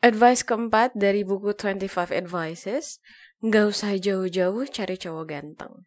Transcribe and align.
Advice 0.00 0.48
keempat 0.48 0.96
dari 0.96 1.28
buku 1.28 1.52
25 1.52 2.08
Advices, 2.16 3.04
nggak 3.44 3.64
usah 3.68 4.00
jauh-jauh 4.00 4.64
cari 4.72 4.96
cowok 4.96 5.24
ganteng. 5.28 5.84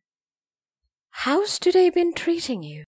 How's 1.25 1.57
today 1.57 1.89
been 1.89 2.13
treating 2.13 2.61
you? 2.61 2.85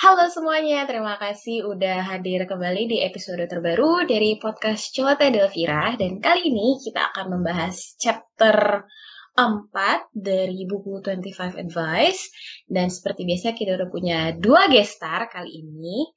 Halo 0.00 0.32
semuanya, 0.32 0.88
terima 0.88 1.20
kasih 1.20 1.76
udah 1.76 2.00
hadir 2.00 2.48
kembali 2.48 2.88
di 2.88 3.04
episode 3.04 3.44
terbaru 3.44 4.08
dari 4.08 4.40
podcast 4.40 4.96
Celoteh 4.96 5.28
Delvira 5.28 5.92
dan 6.00 6.24
kali 6.24 6.48
ini 6.48 6.80
kita 6.80 7.12
akan 7.12 7.36
membahas 7.36 8.00
chapter 8.00 8.88
4 9.36 9.68
dari 10.16 10.64
buku 10.64 11.04
25 11.04 11.52
Advice 11.52 12.32
dan 12.64 12.88
seperti 12.88 13.28
biasa 13.28 13.52
kita 13.52 13.76
udah 13.76 13.88
punya 13.92 14.32
dua 14.40 14.72
gestar 14.72 15.28
kali 15.28 15.68
ini 15.68 16.08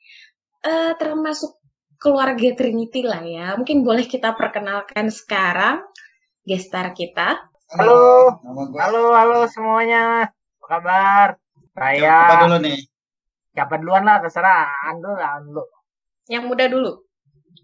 uh, 0.63 0.95
termasuk 0.95 1.59
keluarga 1.99 2.55
Trinity 2.55 3.03
lah 3.03 3.19
ya. 3.19 3.59
Mungkin 3.59 3.83
boleh 3.83 4.07
kita 4.07 4.31
perkenalkan 4.31 5.11
sekarang 5.11 5.83
gestar 6.47 6.95
kita. 6.95 7.51
Halo, 7.75 8.39
halo, 8.79 9.11
halo 9.11 9.43
semuanya. 9.51 10.31
Apa 10.31 10.65
kabar? 10.71 11.27
Saya. 11.75 11.99
Siapa 11.99 12.47
dulu 12.47 12.63
nih? 12.63 12.92
Siapa 13.53 13.77
duluan 13.77 14.01
lah, 14.01 14.17
terserah. 14.17 14.89
Ando 14.89 15.13
lah, 15.13 15.37
Ando. 15.37 15.63
Yang 16.25 16.43
muda 16.49 16.65
dulu. 16.65 16.91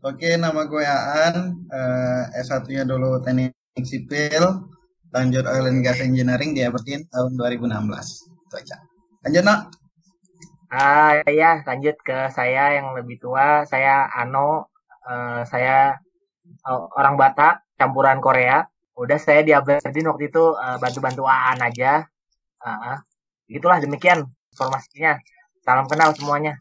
Oke, 0.05 0.37
nama 0.37 0.69
gue 0.69 0.85
Aan. 0.85 1.65
Uh, 1.65 2.23
S1-nya 2.37 2.85
dulu 2.85 3.17
teknik 3.25 3.57
sipil. 3.81 4.69
Lanjut 5.09 5.49
oil 5.49 5.65
and 5.65 5.81
gas 5.81 5.97
engineering 5.97 6.53
di 6.53 6.61
Aberdeen 6.61 7.09
tahun 7.09 7.33
2016. 7.41 7.73
Itu 8.29 8.55
aja. 8.61 8.77
Lanjut, 9.25 9.43
no? 9.49 9.55
Ah, 10.69 11.25
ya, 11.25 11.65
lanjut 11.65 11.97
ke 12.05 12.29
saya 12.29 12.77
yang 12.77 12.93
lebih 12.93 13.17
tua. 13.17 13.65
Saya 13.65 14.05
Ano. 14.13 14.69
Uh, 15.09 15.41
saya 15.49 15.97
uh, 16.69 16.85
orang 16.93 17.17
Batak, 17.17 17.65
campuran 17.81 18.21
Korea. 18.21 18.61
Udah 18.93 19.17
saya 19.17 19.41
di 19.41 19.57
Aberdeen 19.57 20.05
waktu 20.05 20.29
itu 20.29 20.53
uh, 20.53 20.77
bantu-bantu 20.77 21.25
Aan 21.25 21.65
aja. 21.65 22.05
Uh, 22.61 23.01
itulah 23.49 23.81
demikian 23.81 24.29
informasinya. 24.53 25.17
Salam 25.63 25.85
kenal 25.87 26.15
semuanya. 26.15 26.55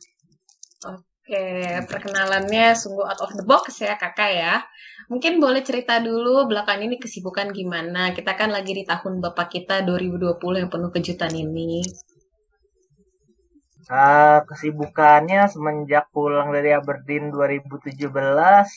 Oke, 0.85 1.85
perkenalannya 1.85 2.73
sungguh 2.73 3.05
out 3.05 3.21
of 3.21 3.37
the 3.37 3.45
box 3.45 3.85
ya 3.85 4.01
kakak 4.01 4.33
ya. 4.33 4.55
Mungkin 5.13 5.37
boleh 5.45 5.61
cerita 5.61 6.01
dulu 6.01 6.49
belakang 6.49 6.81
ini 6.89 6.97
kesibukan 6.97 7.53
gimana? 7.53 8.17
Kita 8.17 8.33
kan 8.33 8.49
lagi 8.49 8.73
di 8.73 8.89
tahun 8.89 9.21
bapak 9.21 9.61
kita 9.61 9.85
2020 9.85 10.41
yang 10.57 10.73
penuh 10.73 10.89
kejutan 10.89 11.33
ini. 11.37 11.85
Uh, 13.89 14.41
kesibukannya 14.49 15.49
semenjak 15.49 16.09
pulang 16.13 16.53
dari 16.53 16.77
Aberdeen 16.77 17.33
2017 17.33 18.05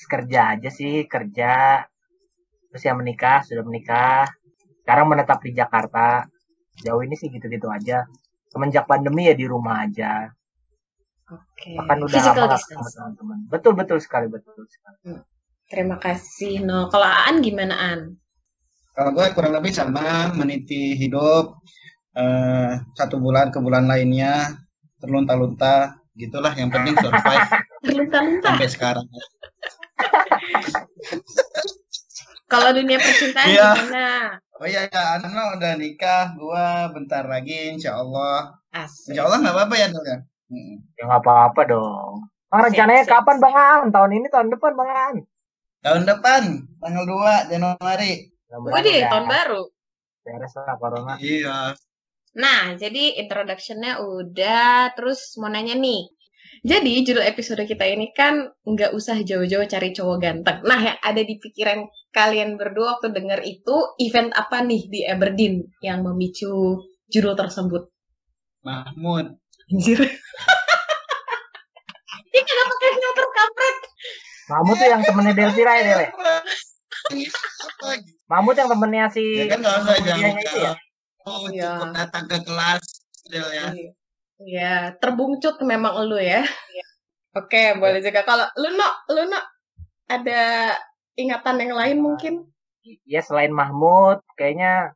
kerja 0.07 0.39
aja 0.55 0.69
sih 0.71 1.03
kerja 1.03 1.83
terus 2.71 2.87
ya 2.87 2.95
menikah 2.95 3.43
sudah 3.43 3.59
menikah 3.67 4.31
sekarang 4.87 5.11
menetap 5.11 5.43
di 5.43 5.51
Jakarta 5.51 6.23
jauh 6.79 7.03
ini 7.03 7.19
sih 7.19 7.27
gitu-gitu 7.27 7.67
aja 7.67 8.07
semenjak 8.51 8.83
pandemi 8.85 9.31
ya 9.31 9.35
di 9.35 9.47
rumah 9.47 9.87
aja 9.87 10.27
Oke. 11.31 11.79
Bahkan 11.79 11.97
udah 12.03 12.11
Physical 12.11 12.43
lama 12.43 12.55
distance. 12.59 12.91
sama 12.91 13.15
teman-teman. 13.15 13.37
Betul 13.47 13.73
betul 13.79 13.97
sekali 14.03 14.27
betul 14.27 14.67
sekali. 14.67 14.99
Hmm. 15.07 15.23
Terima 15.71 15.95
kasih. 15.95 16.59
No, 16.59 16.91
kalau 16.91 17.07
Aan 17.07 17.39
gimana 17.39 17.71
Aan? 17.71 18.19
Kalau 18.91 19.15
gue 19.15 19.23
kurang 19.31 19.55
lebih 19.55 19.71
sama, 19.71 20.35
meniti 20.35 20.99
hidup. 20.99 21.55
Uh, 22.11 22.75
satu 22.99 23.23
bulan 23.23 23.55
ke 23.55 23.63
bulan 23.63 23.87
lainnya, 23.87 24.59
terlunta-lunta. 24.99 25.95
Gitulah, 26.19 26.51
yang 26.59 26.67
penting 26.67 26.99
survive 26.99 27.47
Terlunta-lunta. 27.87 28.51
sampai 28.51 28.67
sekarang. 28.67 29.07
Kalau 32.51 32.69
dunia 32.75 32.99
percintaan 32.99 33.47
Iya. 33.47 33.69
gimana? 33.79 34.07
Oh 34.59 34.67
iya, 34.67 34.81
ya, 34.91 35.03
Ano 35.17 35.27
udah 35.55 35.73
nikah. 35.79 36.35
Gue 36.35 36.65
bentar 36.91 37.23
lagi, 37.25 37.79
insya 37.79 37.95
Allah. 37.97 38.59
Asik. 38.75 39.15
Insya 39.15 39.23
Allah 39.25 39.37
nggak 39.39 39.55
apa-apa 39.55 39.75
ya, 39.79 39.87
Dul, 39.87 40.03
ya? 40.03 40.17
Hmm. 40.51 40.73
Ya 40.99 41.03
nggak 41.07 41.21
apa-apa 41.23 41.61
dong. 41.65 42.13
Bang, 42.51 42.61
rencananya 42.67 43.07
Siap, 43.07 43.09
siap, 43.09 43.23
kapan 43.23 43.37
Bang 43.39 43.55
Aan? 43.55 43.85
Tahun 43.95 44.11
ini 44.11 44.27
tahun 44.27 44.47
depan 44.51 44.71
Bang 44.75 44.91
Aan? 44.91 45.15
Tahun 45.81 46.03
depan, 46.03 46.41
tanggal 46.83 47.03
2 47.07 47.47
Januari. 47.47 48.13
Widih, 48.51 48.99
udah 48.99 49.09
tahun 49.15 49.25
baru. 49.31 49.61
Beres 50.27 50.53
lah 50.59 50.75
corona. 50.75 51.15
Iya. 51.17 51.71
Nah, 52.35 52.75
jadi 52.75 53.23
introduction-nya 53.23 54.03
udah. 54.03 54.91
Terus 54.99 55.39
mau 55.39 55.47
nanya 55.47 55.79
nih. 55.79 56.11
Jadi 56.61 57.01
judul 57.01 57.25
episode 57.25 57.65
kita 57.65 57.89
ini 57.89 58.13
kan 58.13 58.45
nggak 58.61 58.93
usah 58.93 59.17
jauh-jauh 59.25 59.65
cari 59.65 59.97
cowok 59.97 60.17
ganteng. 60.21 60.61
Nah, 60.61 60.77
yang 60.77 60.97
ada 61.01 61.17
di 61.25 61.41
pikiran 61.41 61.89
kalian 62.13 62.53
berdua 62.53 62.97
waktu 63.01 63.09
denger 63.17 63.41
itu 63.41 63.75
event 63.97 64.29
apa 64.37 64.61
nih 64.61 64.85
di 64.85 65.01
Aberdeen 65.09 65.65
yang 65.81 66.05
memicu 66.05 66.85
judul 67.09 67.33
tersebut? 67.33 67.89
Mahmud. 68.61 69.41
Anjir. 69.73 70.05
Ini 72.31 72.39
kenapa 72.45 72.71
pakai 72.77 72.89
filter 72.93 73.27
kampret? 73.33 73.77
Mahmud 74.53 74.75
tuh 74.77 74.85
yang 74.85 75.01
temennya 75.01 75.33
Delvira 75.33 75.71
ya 75.73 75.83
Dewe? 75.83 76.05
Gitu? 77.09 77.37
Mahmud 78.29 78.53
yang 78.53 78.69
temennya 78.69 79.09
si 79.09 79.23
Ya 79.33 79.49
kan 79.49 79.65
nggak 79.65 79.75
usah 79.81 79.95
ya? 79.97 80.77
Oh, 81.25 81.49
Iya. 81.49 81.73
cukup 81.77 81.89
datang 81.97 82.25
ke 82.29 82.37
kelas, 82.45 82.81
Del 83.33 83.49
ya. 83.49 83.73
Ya, 84.45 84.97
terbungcut 84.97 85.61
memang 85.61 85.93
lu 86.09 86.17
ya. 86.17 86.41
Oke, 87.37 87.77
boleh 87.77 88.01
juga. 88.03 88.25
Kalau 88.27 88.45
lu 88.59 88.69
no, 88.75 88.89
lu 89.13 89.23
no, 89.29 89.39
ada 90.09 90.75
ingatan 91.15 91.61
yang 91.63 91.73
lain 91.77 91.97
mungkin? 92.01 92.33
Ya 93.05 93.21
selain 93.21 93.53
Mahmud, 93.53 94.25
kayaknya 94.33 94.91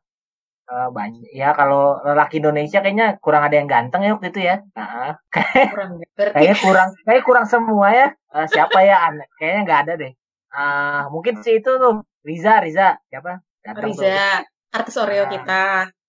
eh, 0.66 0.88
banyak. 0.90 1.30
Ya 1.32 1.54
kalau 1.54 2.02
lelaki 2.02 2.42
Indonesia 2.42 2.82
kayaknya 2.82 3.16
kurang 3.22 3.46
ada 3.46 3.56
yang 3.56 3.70
ganteng 3.70 4.02
ya 4.02 4.18
waktu 4.18 4.28
itu 4.34 4.40
ya. 4.42 4.56
Nah, 4.74 5.14
Kurang. 5.72 5.90
Berarti 6.16 6.34
kayaknya 6.34 6.56
kurang, 6.60 6.88
kayaknya 7.06 7.24
kurang 7.24 7.46
semua 7.46 7.88
ya. 7.94 8.08
Eh, 8.34 8.46
siapa 8.50 8.78
ya? 8.82 8.96
Kayaknya 9.38 9.60
nggak 9.64 9.80
ada 9.86 9.92
deh. 9.96 10.12
Ah, 10.56 11.06
mungkin 11.12 11.40
si 11.44 11.60
itu 11.60 11.68
tuh 11.68 12.02
Riza, 12.26 12.58
Riza 12.64 12.96
siapa? 13.12 13.44
Ganteng 13.62 13.92
tuh. 13.94 14.02
Riza, 14.04 14.42
artis 14.72 14.96
Oreo 14.98 15.24
Nah. 15.24 15.32
kita. 15.32 15.64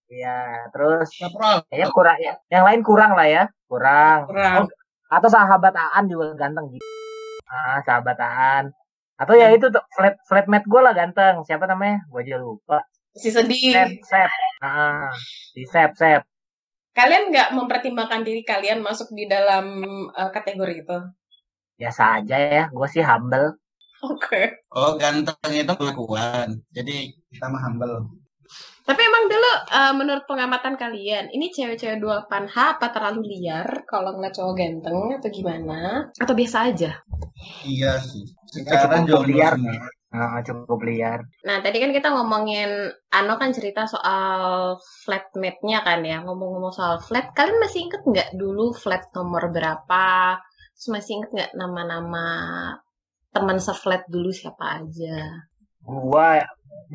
Iya, 0.07 0.72
terus 0.72 1.12
Kaprol. 1.19 1.68
kayaknya 1.68 1.88
kurang 1.91 2.18
ya. 2.23 2.34
Yang 2.47 2.63
lain 2.63 2.81
kurang 2.84 3.12
lah 3.19 3.28
ya, 3.28 3.44
kurang. 3.68 4.19
Kurang. 4.31 4.56
Oh, 4.63 4.68
atau 5.12 5.29
sahabat 5.31 5.75
Aan 5.75 6.07
juga 6.07 6.35
ganteng 6.40 6.72
gitu. 6.72 6.85
Ah, 7.47 7.84
sahabat 7.84 8.19
Aan. 8.19 8.66
Atau 9.19 9.35
ya 9.35 9.51
itu 9.51 9.68
tuh 9.68 9.84
flat 9.97 10.16
flatmate 10.29 10.68
gue 10.69 10.81
lah 10.81 10.94
ganteng. 10.95 11.44
Siapa 11.44 11.68
namanya? 11.68 12.07
Gue 12.07 12.23
aja 12.23 12.40
lupa. 12.40 12.85
Si 13.18 13.34
sedih. 13.34 13.73
Sep, 13.75 13.91
Sep. 14.06 14.29
Ah, 14.63 15.12
si 15.51 15.68
Sep, 15.68 15.91
Sep. 16.00 16.24
Kalian 16.95 17.29
nggak 17.29 17.53
mempertimbangkan 17.53 18.25
diri 18.25 18.41
kalian 18.41 18.81
masuk 18.81 19.13
di 19.13 19.29
dalam 19.29 19.84
uh, 20.13 20.29
kategori 20.34 20.88
itu? 20.88 20.97
Biasa 21.78 22.24
aja 22.24 22.38
ya, 22.41 22.63
gue 22.74 22.88
sih 22.89 23.06
humble. 23.06 23.53
Oke. 24.01 24.66
Oh, 24.74 24.97
ganteng 24.97 25.38
itu 25.53 25.74
pengakuan. 25.78 26.62
Jadi 26.74 27.13
kita 27.34 27.45
mah 27.50 27.62
humble. 27.69 28.09
Tapi 28.88 29.02
emang 29.03 29.24
dulu 29.28 29.52
uh, 29.68 29.94
menurut 30.00 30.24
pengamatan 30.24 30.80
kalian, 30.80 31.28
ini 31.35 31.52
cewek-cewek 31.52 32.00
28H 32.00 32.56
apa 32.80 32.88
terlalu 32.96 33.22
liar 33.35 33.84
kalau 33.84 34.16
ngeliat 34.16 34.31
cowok 34.31 34.56
ganteng 34.56 35.00
atau 35.19 35.30
gimana? 35.30 36.08
Atau 36.16 36.34
biasa 36.40 36.57
aja? 36.72 36.91
Iya 37.68 38.00
sih. 38.00 38.24
Kita 38.47 38.88
Sekarang 38.88 39.03
cukup 39.03 39.28
liar. 39.28 39.53
semua. 39.59 39.88
Ah, 40.07 40.40
cukup 40.40 40.80
liar. 40.88 41.19
Nah, 41.44 41.59
tadi 41.59 41.84
kan 41.84 41.91
kita 41.91 42.16
ngomongin, 42.16 42.95
Ano 43.12 43.36
kan 43.36 43.51
cerita 43.51 43.83
soal 43.92 44.80
flatmate-nya 45.04 45.83
kan 45.83 46.00
ya. 46.07 46.24
Ngomong-ngomong 46.24 46.72
soal 46.72 47.04
flat, 47.04 47.36
kalian 47.36 47.60
masih 47.60 47.92
inget 47.92 48.01
nggak 48.07 48.30
dulu 48.39 48.72
flat 48.72 49.04
nomor 49.12 49.51
berapa? 49.51 50.39
Terus 50.80 50.88
masih 50.95 51.19
inget 51.19 51.30
nggak 51.36 51.51
nama-nama 51.60 52.25
teman 53.36 53.60
seflat 53.60 54.07
dulu 54.07 54.31
siapa 54.31 54.80
aja? 54.80 55.44
Gua 55.83 56.39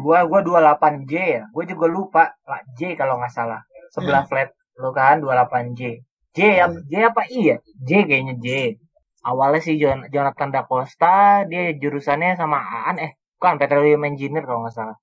gua 0.03 0.19
gua 0.31 0.41
28J 0.47 1.13
ya. 1.37 1.43
Gue 1.55 1.65
juga 1.73 1.87
lupa 1.97 2.25
lah 2.51 2.61
J 2.79 2.81
kalau 3.01 3.15
nggak 3.21 3.33
salah. 3.35 3.61
Sebelah 3.95 4.25
flat 4.29 4.49
lu 4.81 4.91
kan 4.97 5.21
28J. 5.21 5.81
J 6.37 6.39
ya 6.61 6.67
J 6.91 6.93
apa 7.11 7.23
I 7.29 7.41
ya? 7.53 7.57
J 7.89 7.91
kayaknya 8.09 8.35
J. 8.45 8.49
Awalnya 9.23 9.61
si 9.63 9.73
Jon- 9.79 10.09
Jonathan 10.11 10.51
Da 10.51 10.63
Costa, 10.67 11.47
dia 11.47 11.71
jurusannya 11.79 12.35
sama 12.41 12.59
Aan 12.59 12.97
eh 12.99 13.13
bukan 13.39 13.55
Petroleum 13.61 14.03
Engineer 14.09 14.45
kalau 14.49 14.67
nggak 14.67 14.75
salah. 14.75 14.97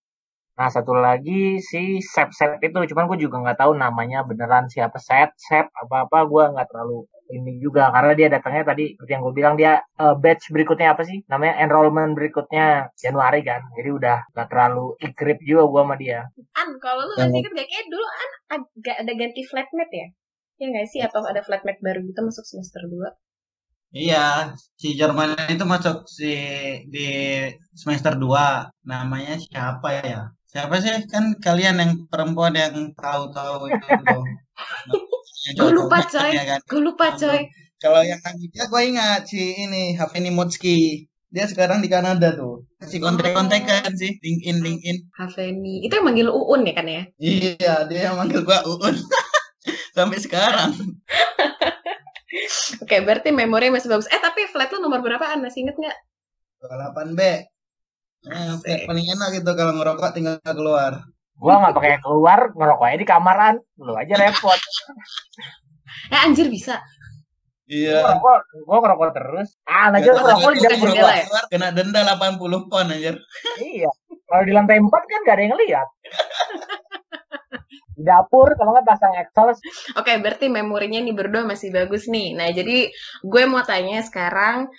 Nah 0.59 0.67
satu 0.67 0.91
lagi 0.91 1.63
si 1.63 2.03
Sep 2.03 2.35
Sep 2.35 2.59
itu, 2.59 2.75
cuman 2.91 3.07
gue 3.07 3.17
juga 3.23 3.39
nggak 3.39 3.59
tahu 3.63 3.71
namanya 3.79 4.27
beneran 4.27 4.67
siapa 4.67 5.00
Sep 5.00 5.31
Sep 5.39 5.71
apa 5.71 6.03
apa 6.03 6.27
gue 6.27 6.44
nggak 6.51 6.67
terlalu 6.67 7.07
ini 7.29 7.61
juga 7.63 7.94
karena 7.94 8.11
dia 8.17 8.27
datangnya 8.27 8.63
tadi 8.73 8.97
seperti 8.97 9.11
yang 9.13 9.23
gue 9.23 9.35
bilang 9.38 9.56
dia 9.56 9.79
uh, 10.01 10.17
batch 10.17 10.50
berikutnya 10.50 10.97
apa 10.97 11.06
sih 11.06 11.21
namanya 11.29 11.61
enrollment 11.61 12.17
berikutnya 12.17 12.89
Januari 12.97 13.45
kan 13.45 13.61
jadi 13.77 13.89
udah 13.94 14.17
nggak 14.33 14.47
terlalu 14.50 14.97
ikrip 14.97 15.38
juga 15.45 15.69
gue 15.69 15.81
sama 15.85 15.95
dia 16.01 16.19
An, 16.57 16.69
kalau 16.81 17.05
lu 17.05 17.13
masih 17.21 17.38
inget 17.38 17.53
gak 17.53 17.69
kayak 17.69 17.85
dulu 17.85 18.07
An 18.09 18.31
agak 18.50 18.95
ada 19.05 19.13
ganti 19.13 19.41
flatmate 19.45 19.94
ya? 19.94 20.07
Ya 20.59 20.65
nggak 20.73 20.88
sih? 20.91 21.00
Atau 21.05 21.21
ada 21.23 21.41
flatmate 21.45 21.79
baru 21.79 22.03
gitu 22.03 22.19
masuk 22.25 22.44
semester 22.44 22.81
2? 22.83 23.07
Iya, 23.89 24.53
si 24.77 24.94
Jerman 24.94 25.50
itu 25.50 25.65
masuk 25.65 26.05
si 26.05 26.33
di 26.94 27.07
semester 27.73 28.13
2. 28.17 28.69
Namanya 28.85 29.39
siapa 29.39 29.89
ya? 30.03 30.21
Siapa 30.50 30.81
sih? 30.81 31.06
Kan 31.06 31.38
kalian 31.38 31.78
yang 31.78 31.92
perempuan 32.10 32.57
yang 32.57 32.74
tahu-tahu 32.98 33.69
itu. 33.69 34.18
gue 35.57 35.69
lupa 35.69 36.01
coy. 36.10 36.31
Ya 36.34 36.44
kan? 36.57 36.60
Gue 36.66 36.81
lupa 36.81 37.13
coy. 37.13 37.46
Kalau 37.80 38.01
yang 38.01 38.19
dia 38.50 38.66
gue 38.66 38.81
ingat 38.81 39.30
si 39.30 39.56
ini 39.56 39.94
Haveni 39.94 40.34
Mutski. 40.34 41.06
Dia 41.30 41.46
sekarang 41.46 41.86
di 41.86 41.90
Kanada 41.94 42.34
tuh. 42.34 42.66
Si 42.81 42.98
kontek-kontek 42.98 43.69
kan 43.69 43.94
sih, 43.94 44.18
LinkedIn 44.18 44.66
LinkedIn. 44.66 44.98
Haveni. 45.13 45.86
Itu 45.86 46.01
yang 46.01 46.10
manggil 46.10 46.28
Uun 46.34 46.66
ya 46.66 46.74
kan 46.74 46.90
ya? 46.90 47.04
Iya, 47.22 47.86
dia 47.86 48.10
yang 48.10 48.18
manggil 48.18 48.42
gua 48.42 48.66
Uun. 48.66 48.98
Sampai 49.96 50.18
sekarang. 50.18 50.74
Oke, 52.84 53.06
berarti 53.06 53.30
memori 53.30 53.69
masih 53.69 53.94
bagus. 53.94 54.10
Eh, 54.10 54.18
tapi 54.18 54.50
flat 54.50 54.74
lu 54.74 54.81
nomor 54.81 55.06
berapaan? 55.06 55.46
Masih 55.46 55.69
inget 55.69 55.78
nggak? 55.78 55.98
28B. 56.66 57.22
Eh, 58.27 58.83
paling 58.83 59.06
enak 59.16 59.39
gitu 59.39 59.51
kalau 59.56 59.74
ngerokok 59.80 60.12
tinggal 60.12 60.36
keluar. 60.44 61.07
Gua 61.39 61.56
nggak 61.63 61.75
pakai 61.80 62.04
keluar, 62.04 62.51
ngerokoknya 62.51 62.98
di 63.00 63.07
kamaran. 63.07 63.56
Lu 63.80 63.95
aja 63.95 64.16
repot. 64.19 64.60
eh, 66.13 66.19
anjir 66.19 66.51
bisa. 66.51 66.83
Iya. 67.69 68.04
Gua 68.04 68.12
ngerokok, 68.12 68.39
gua 68.68 68.77
ngerokok 68.83 69.10
terus. 69.16 69.50
Ah, 69.63 69.88
aja 69.95 70.10
ngerokok 70.12 70.51
di 70.51 70.62
dapur 70.68 70.89
jendela 70.92 71.13
ya. 71.16 71.25
Kena 71.48 71.68
denda 71.71 72.01
80 72.04 72.68
pon 72.68 72.92
anjir. 72.92 73.16
iya. 73.71 73.92
Kalau 74.27 74.44
di 74.45 74.51
lantai 74.51 74.77
4 74.83 74.92
kan 74.92 75.19
gak 75.25 75.36
ada 75.39 75.44
yang 75.48 75.56
lihat. 75.56 75.88
di 78.00 78.07
dapur 78.07 78.56
kalau 78.56 78.72
nggak 78.72 78.88
pasang 78.88 79.12
exhaust. 79.19 79.60
Oke, 80.00 80.15
berarti 80.24 80.48
memorinya 80.48 81.04
nih 81.04 81.12
berdua 81.12 81.44
masih 81.44 81.72
bagus 81.72 82.07
nih. 82.07 82.31
Nah, 82.31 82.48
jadi 82.48 82.88
gue 83.27 83.44
mau 83.44 83.60
tanya 83.68 84.00
sekarang 84.00 84.72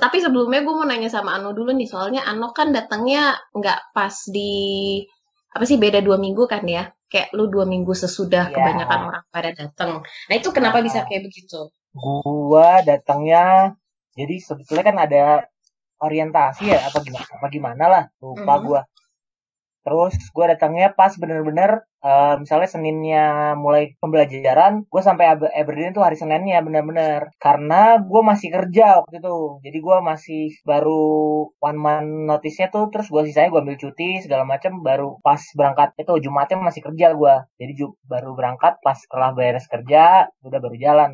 tapi 0.00 0.24
sebelumnya 0.24 0.64
gue 0.64 0.74
mau 0.74 0.88
nanya 0.88 1.12
sama 1.12 1.36
Ano 1.36 1.52
dulu 1.52 1.76
nih 1.76 1.84
soalnya 1.84 2.24
Ano 2.24 2.56
kan 2.56 2.72
datangnya 2.72 3.36
nggak 3.52 3.92
pas 3.92 4.16
di 4.32 5.04
apa 5.52 5.64
sih 5.68 5.76
beda 5.76 6.00
dua 6.00 6.16
minggu 6.16 6.48
kan 6.48 6.64
ya 6.64 6.88
kayak 7.08 7.32
lu 7.36 7.48
dua 7.48 7.64
minggu 7.64 7.92
sesudah 7.92 8.48
yeah. 8.48 8.54
kebanyakan 8.54 9.00
orang 9.12 9.24
pada 9.32 9.50
datang 9.52 9.90
nah 10.04 10.34
itu 10.36 10.48
kenapa 10.52 10.80
nah, 10.80 10.84
bisa 10.84 11.04
kayak 11.08 11.28
begitu 11.28 11.72
gua 11.96 12.84
datangnya 12.84 13.76
jadi 14.16 14.34
sebetulnya 14.40 14.84
kan 14.84 14.96
ada 15.00 15.24
orientasi 16.00 16.68
ya 16.68 16.78
apa 16.84 17.00
gimana 17.04 17.26
apa 17.28 17.46
gimana 17.48 17.84
lah 17.88 18.04
lupa 18.20 18.40
mm 18.40 18.48
-hmm. 18.48 18.64
gua 18.68 18.80
terus 19.88 20.14
gue 20.36 20.44
datangnya 20.52 20.92
pas 20.92 21.12
bener-bener 21.16 21.80
uh, 22.04 22.36
misalnya 22.42 22.68
Seninnya 22.68 23.24
mulai 23.56 23.96
pembelajaran 24.02 24.84
gue 24.92 25.02
sampai 25.08 25.24
Aberdeen 25.60 25.96
tuh 25.96 26.04
hari 26.04 26.16
Seninnya 26.20 26.60
bener-bener. 26.66 27.32
Karena 27.40 27.96
gue 27.96 28.22
masih 28.30 28.48
kerja 28.52 29.00
waktu 29.00 29.16
itu. 29.24 29.36
Jadi 29.64 29.78
gue 29.86 29.96
masih 30.04 30.42
baru 30.68 31.00
one 31.68 31.78
month 31.80 32.10
notice-nya 32.28 32.68
tuh 32.74 32.84
terus 32.92 33.08
gue 33.08 33.22
sisanya 33.28 33.48
gue 33.52 33.60
ambil 33.64 33.78
cuti 33.80 34.20
segala 34.24 34.44
macam 34.44 34.84
baru 34.84 35.16
pas 35.24 35.40
berangkat 35.56 35.88
itu 35.96 36.12
Jumatnya 36.28 36.56
masih 36.60 36.82
kerja 36.84 37.06
gue 37.16 37.34
jadi 37.60 37.72
baru 38.12 38.30
berangkat 38.38 38.74
pas 38.84 38.98
setelah 39.00 39.30
beres 39.32 39.66
kerja 39.72 40.28
udah 40.44 40.58
baru 40.60 40.76
jalan 40.84 41.10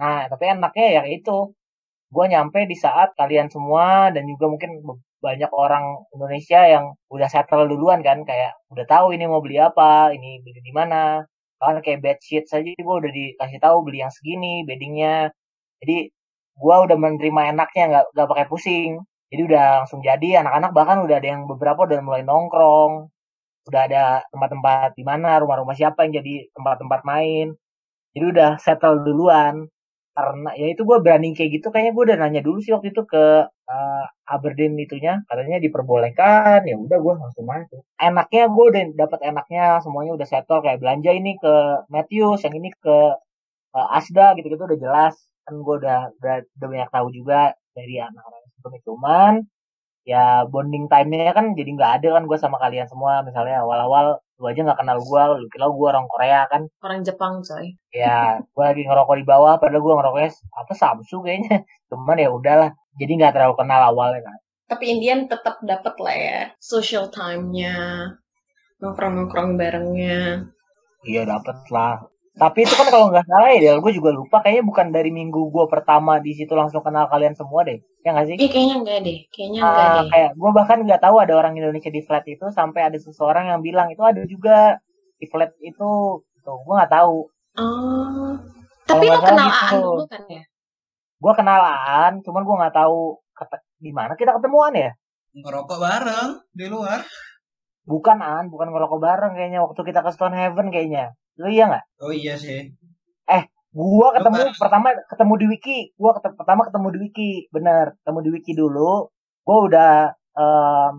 nah 0.00 0.28
tapi 0.28 0.44
enaknya 0.52 0.86
ya 1.00 1.02
itu. 1.08 1.52
Gue 2.10 2.26
nyampe 2.26 2.66
di 2.66 2.74
saat 2.74 3.14
kalian 3.14 3.48
semua 3.54 4.10
dan 4.10 4.26
juga 4.26 4.50
mungkin 4.50 4.82
banyak 5.20 5.50
orang 5.52 5.84
Indonesia 6.16 6.60
yang 6.64 6.84
udah 7.14 7.28
settle 7.28 7.68
duluan 7.68 8.00
kan 8.08 8.24
kayak 8.28 8.56
udah 8.72 8.84
tahu 8.88 9.06
ini 9.16 9.24
mau 9.28 9.40
beli 9.44 9.56
apa 9.60 10.12
ini 10.16 10.40
beli 10.44 10.60
di 10.64 10.72
mana. 10.74 11.24
Kan 11.60 11.84
kayak 11.84 12.00
bed 12.04 12.18
sheet 12.24 12.44
saja 12.48 12.72
gue 12.72 12.96
udah 13.00 13.12
dikasih 13.12 13.60
tahu 13.60 13.76
beli 13.86 14.00
yang 14.04 14.12
segini 14.12 14.64
beddingnya. 14.68 15.28
Jadi 15.84 15.96
gue 16.60 16.76
udah 16.86 16.96
menerima 17.04 17.42
enaknya 17.56 17.84
nggak 17.90 18.04
nggak 18.16 18.28
pakai 18.32 18.46
pusing. 18.50 18.90
Jadi 19.30 19.42
udah 19.48 19.64
langsung 19.84 20.00
jadi 20.02 20.42
anak-anak 20.42 20.70
bahkan 20.74 20.98
udah 21.06 21.16
ada 21.20 21.28
yang 21.34 21.42
beberapa 21.50 21.80
udah 21.88 22.00
mulai 22.02 22.22
nongkrong. 22.24 22.92
Udah 23.68 23.80
ada 23.86 24.02
tempat-tempat 24.32 24.96
di 24.98 25.04
mana 25.04 25.38
rumah-rumah 25.42 25.76
siapa 25.76 26.08
yang 26.08 26.24
jadi 26.24 26.48
tempat-tempat 26.56 27.00
main. 27.04 27.46
Jadi 28.16 28.24
udah 28.34 28.50
settle 28.58 29.04
duluan 29.06 29.68
karena 30.16 30.50
ya 30.58 30.66
itu 30.74 30.82
gue 30.88 30.98
berani 31.04 31.28
kayak 31.36 31.50
gitu. 31.60 31.66
Kayaknya 31.72 31.92
gue 31.96 32.04
udah 32.08 32.18
nanya 32.20 32.40
dulu 32.46 32.58
sih 32.64 32.72
waktu 32.74 32.92
itu 32.92 33.02
ke 33.06 33.24
uh, 33.46 34.04
Aberdeen 34.26 34.74
itunya. 34.76 35.22
Katanya 35.28 35.58
diperbolehkan. 35.62 36.66
Ya 36.66 36.76
udah 36.76 36.98
gue 36.98 37.14
langsung 37.16 37.46
masuk. 37.46 37.82
Enaknya 37.96 38.42
gue 38.50 38.64
udah 38.70 38.82
dapat 38.98 39.20
enaknya. 39.30 39.64
Semuanya 39.84 40.12
udah 40.18 40.26
settle. 40.28 40.60
Kayak 40.64 40.80
belanja 40.82 41.10
ini 41.14 41.38
ke 41.38 41.54
Matthews 41.92 42.40
yang 42.46 42.54
ini 42.58 42.68
ke 42.74 42.96
uh, 43.76 43.96
Asda 43.98 44.34
gitu-gitu 44.38 44.62
udah 44.66 44.80
jelas. 44.80 45.14
Kan 45.46 45.54
gue 45.62 45.74
udah, 45.80 46.00
udah 46.20 46.34
udah 46.58 46.68
banyak 46.68 46.90
tahu 46.90 47.08
juga 47.14 47.54
dari 47.72 48.02
anak-anak 48.02 48.40
itu. 48.50 48.68
Cuman 48.90 49.32
ya 50.04 50.48
bonding 50.48 50.88
time-nya 50.88 51.36
kan 51.36 51.52
jadi 51.52 51.70
nggak 51.76 51.92
ada 52.00 52.08
kan 52.20 52.24
gue 52.24 52.38
sama 52.40 52.56
kalian 52.60 52.88
semua. 52.88 53.20
Misalnya 53.24 53.64
awal-awal 53.64 54.20
lu 54.40 54.44
aja 54.48 54.64
nggak 54.64 54.80
kenal 54.80 54.98
gue 55.04 55.22
lu 55.36 55.46
kira 55.52 55.66
gue 55.68 55.88
orang 55.88 56.06
Korea 56.08 56.40
kan. 56.48 56.62
Orang 56.80 57.00
Jepang 57.04 57.44
coy. 57.44 57.76
Ya 57.92 58.40
gue 58.40 58.64
lagi 58.64 58.82
ngerokok 58.84 59.16
di 59.20 59.26
bawah 59.28 59.60
padahal 59.60 59.82
gue 59.84 59.94
ngerokoknya 60.00 60.30
apa 60.56 60.72
Samsu 60.72 61.20
kayaknya. 61.20 61.64
Cuman 61.90 62.16
ya 62.16 62.30
udahlah 62.32 62.70
jadi 62.96 63.12
nggak 63.20 63.32
terlalu 63.36 63.54
kenal 63.60 63.80
awalnya 63.92 64.24
kan. 64.24 64.38
Tapi 64.70 64.84
Indian 64.86 65.26
tetap 65.26 65.58
dapat 65.66 65.94
lah 65.98 66.16
ya 66.16 66.40
social 66.62 67.10
time-nya. 67.10 68.06
Nongkrong-nongkrong 68.80 69.60
barengnya. 69.60 70.48
Iya 71.04 71.28
dapat 71.28 71.58
lah 71.74 72.00
tapi 72.38 72.62
itu 72.62 72.74
kan 72.78 72.86
kalau 72.86 73.10
nggak 73.10 73.26
salah 73.26 73.50
ya, 73.58 73.74
gue 73.82 73.92
juga 73.92 74.14
lupa 74.14 74.38
kayaknya 74.38 74.62
bukan 74.62 74.86
dari 74.94 75.10
minggu 75.10 75.50
gue 75.50 75.66
pertama 75.66 76.22
di 76.22 76.30
situ 76.38 76.54
langsung 76.54 76.78
kenal 76.78 77.10
kalian 77.10 77.34
semua 77.34 77.66
deh. 77.66 77.82
Ya 78.06 78.14
nggak 78.14 78.26
sih? 78.30 78.36
Iya 78.38 78.48
kayaknya 78.54 78.76
enggak 78.78 78.98
deh, 79.02 79.18
kayaknya 79.34 79.60
enggak 79.66 79.86
uh, 79.86 79.90
deh. 79.90 80.08
Kayak 80.14 80.30
gue 80.38 80.50
bahkan 80.54 80.78
nggak 80.86 81.02
tahu 81.02 81.16
ada 81.18 81.34
orang 81.34 81.52
Indonesia 81.58 81.90
di 81.90 82.02
flat 82.06 82.24
itu 82.30 82.46
sampai 82.54 82.80
ada 82.86 82.98
seseorang 83.02 83.50
yang 83.50 83.60
bilang 83.60 83.90
itu 83.90 84.02
ada 84.06 84.22
juga 84.30 84.78
di 85.18 85.26
flat 85.26 85.50
itu. 85.58 86.22
Tuh, 86.22 86.58
gue 86.64 86.74
nggak 86.78 86.92
tahu. 86.94 87.16
Oh. 87.58 88.32
Tapi 88.86 89.04
lo 89.10 89.18
kenalan 89.20 89.50
gitu. 89.50 89.76
dulu 89.82 90.04
kan 90.06 90.22
ya? 90.30 90.42
Gue 91.20 91.32
kenalan, 91.36 92.12
cuman 92.24 92.42
gue 92.46 92.56
nggak 92.62 92.74
tahu 92.78 92.98
di 93.82 93.90
mana 93.92 94.14
kita 94.16 94.38
ketemuan 94.38 94.72
ya. 94.72 94.90
Ngerokok 95.36 95.78
bareng 95.78 96.30
di 96.54 96.66
luar. 96.70 97.04
Bukan 97.84 98.18
an, 98.22 98.48
bukan 98.48 98.70
ngerokok 98.70 99.00
bareng 99.02 99.32
kayaknya 99.34 99.60
waktu 99.66 99.80
kita 99.82 100.00
ke 100.00 100.10
Stone 100.14 100.38
Heaven 100.38 100.70
kayaknya. 100.70 101.12
Lu 101.40 101.48
iya 101.48 101.64
nggak? 101.72 101.84
Oh 102.04 102.12
iya 102.12 102.36
sih. 102.36 102.76
Eh, 103.24 103.42
gua 103.72 104.12
ketemu 104.12 104.36
Lu 104.44 104.52
pertama 104.60 104.88
ketemu 105.08 105.32
di 105.40 105.46
wiki. 105.48 105.78
Gua 105.96 106.12
ketemu, 106.20 106.34
pertama 106.36 106.60
ketemu 106.68 106.86
di 106.92 106.98
wiki, 107.08 107.30
bener. 107.48 107.96
Ketemu 108.04 108.18
di 108.20 108.30
wiki 108.36 108.52
dulu. 108.52 109.08
Gua 109.48 109.56
udah 109.64 109.92
um, 110.36 110.94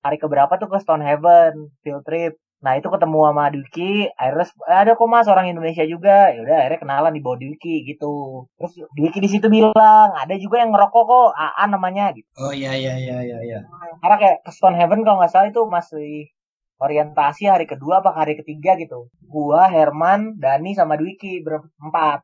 hari 0.00 0.16
keberapa 0.16 0.56
tuh 0.56 0.72
ke 0.72 0.78
Stone 0.80 1.04
Heaven 1.04 1.76
field 1.84 2.02
trip. 2.08 2.40
Nah 2.64 2.72
itu 2.80 2.88
ketemu 2.88 3.18
sama 3.28 3.52
Dwiki, 3.52 4.08
akhirnya 4.16 4.46
eh, 4.48 4.78
ada 4.80 4.92
kok 4.96 5.06
mas 5.12 5.28
orang 5.28 5.52
Indonesia 5.52 5.84
juga, 5.84 6.32
ya 6.32 6.40
udah 6.40 6.56
akhirnya 6.64 6.80
kenalan 6.80 7.12
di 7.12 7.20
bawah 7.20 7.36
Dwiki 7.36 7.84
gitu. 7.84 8.48
Terus 8.56 8.72
Dwiki 8.96 9.20
di 9.20 9.28
situ 9.28 9.46
bilang 9.52 10.16
ada 10.16 10.34
juga 10.40 10.64
yang 10.64 10.72
ngerokok 10.72 11.04
kok, 11.04 11.30
Aan 11.36 11.76
namanya 11.76 12.16
gitu. 12.16 12.26
Oh 12.40 12.56
iya 12.56 12.72
iya 12.72 12.96
iya 12.96 13.18
iya. 13.22 13.38
iya. 13.44 13.60
Karena 14.00 14.16
kayak 14.16 14.36
ke 14.40 14.50
Stone 14.56 14.74
Heaven 14.74 15.04
kalau 15.04 15.20
nggak 15.20 15.32
salah 15.36 15.52
itu 15.52 15.62
masih 15.68 16.32
orientasi 16.76 17.48
hari 17.48 17.64
kedua 17.64 18.04
apa 18.04 18.12
hari 18.12 18.36
ketiga 18.36 18.76
gitu. 18.76 19.08
Gua, 19.24 19.68
Herman, 19.68 20.36
Dani 20.36 20.76
sama 20.76 21.00
Dwiki 21.00 21.40
berempat. 21.40 22.20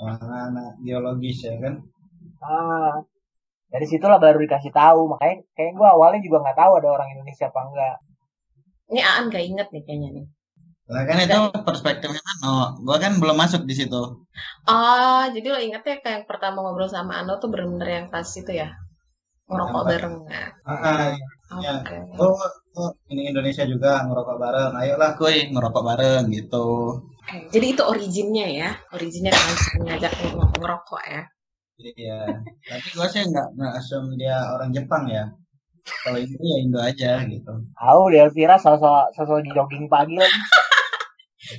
Wah, 0.00 0.18
anak 0.20 0.80
geologis 0.82 1.46
ya 1.46 1.56
kan? 1.62 1.80
Ah, 2.42 3.00
dari 3.72 3.86
situlah 3.88 4.20
baru 4.20 4.42
dikasih 4.44 4.72
tahu. 4.74 5.16
Makanya 5.16 5.36
kayak 5.56 5.72
gua 5.78 5.96
awalnya 5.96 6.20
juga 6.20 6.44
nggak 6.44 6.58
tahu 6.58 6.72
ada 6.82 6.88
orang 6.90 7.08
Indonesia 7.14 7.48
apa 7.48 7.60
enggak. 7.64 7.96
Ini 8.84 9.00
Aan 9.00 9.32
gak 9.32 9.44
inget 9.48 9.68
nih 9.72 9.82
kayaknya 9.86 10.08
nih. 10.20 10.26
Nah, 10.84 11.02
kan 11.08 11.16
itu 11.16 11.40
perspektifnya 11.64 12.20
Ano. 12.20 12.76
Gua 12.84 13.00
kan 13.00 13.16
belum 13.16 13.36
masuk 13.40 13.64
di 13.64 13.72
situ. 13.72 14.02
Oh, 14.68 15.24
jadi 15.32 15.46
lo 15.48 15.56
ingetnya 15.56 16.04
kayak 16.04 16.14
yang 16.20 16.26
pertama 16.28 16.60
ngobrol 16.60 16.90
sama 16.90 17.24
Ano 17.24 17.40
tuh 17.40 17.48
bener-bener 17.48 17.88
yang 17.88 18.06
pas 18.12 18.28
itu 18.28 18.52
ya? 18.52 18.68
Ngerokok 19.48 19.82
bareng. 19.88 20.16
Ya? 20.28 20.44
Ah, 20.68 21.16
ya. 21.64 21.72
Okay. 21.80 22.00
Oh, 22.20 22.36
oh, 22.74 22.90
ini 23.10 23.30
Indonesia 23.30 23.64
juga 23.66 24.02
ngerokok 24.06 24.36
bareng. 24.38 24.72
Ayolah 24.78 25.10
kuy 25.14 25.50
ngerokok 25.50 25.82
bareng 25.82 26.24
gitu. 26.34 26.66
Okay. 27.24 27.48
Jadi 27.56 27.66
itu 27.72 27.82
originnya 27.82 28.46
ya, 28.50 28.70
originnya 28.92 29.32
kalian 29.32 29.80
ngajak 29.88 30.12
ngerokok 30.60 31.02
ya. 31.08 31.22
Iya. 31.80 32.20
Tapi 32.70 32.86
gue 32.94 33.06
sih 33.10 33.22
nggak 33.26 33.48
nggak 33.58 33.72
asum 33.82 34.14
dia 34.14 34.38
orang 34.54 34.70
Jepang 34.70 35.10
ya. 35.10 35.26
kalau 35.84 36.16
Indo 36.16 36.40
ya 36.40 36.56
Indo 36.64 36.80
aja 36.80 37.12
gitu 37.28 37.52
Tahu 37.76 38.02
Delvira 38.08 38.56
sosok 38.56 39.12
sosok 39.12 39.44
jogging 39.52 39.84
pagi 39.84 40.16
lagi. 40.16 40.32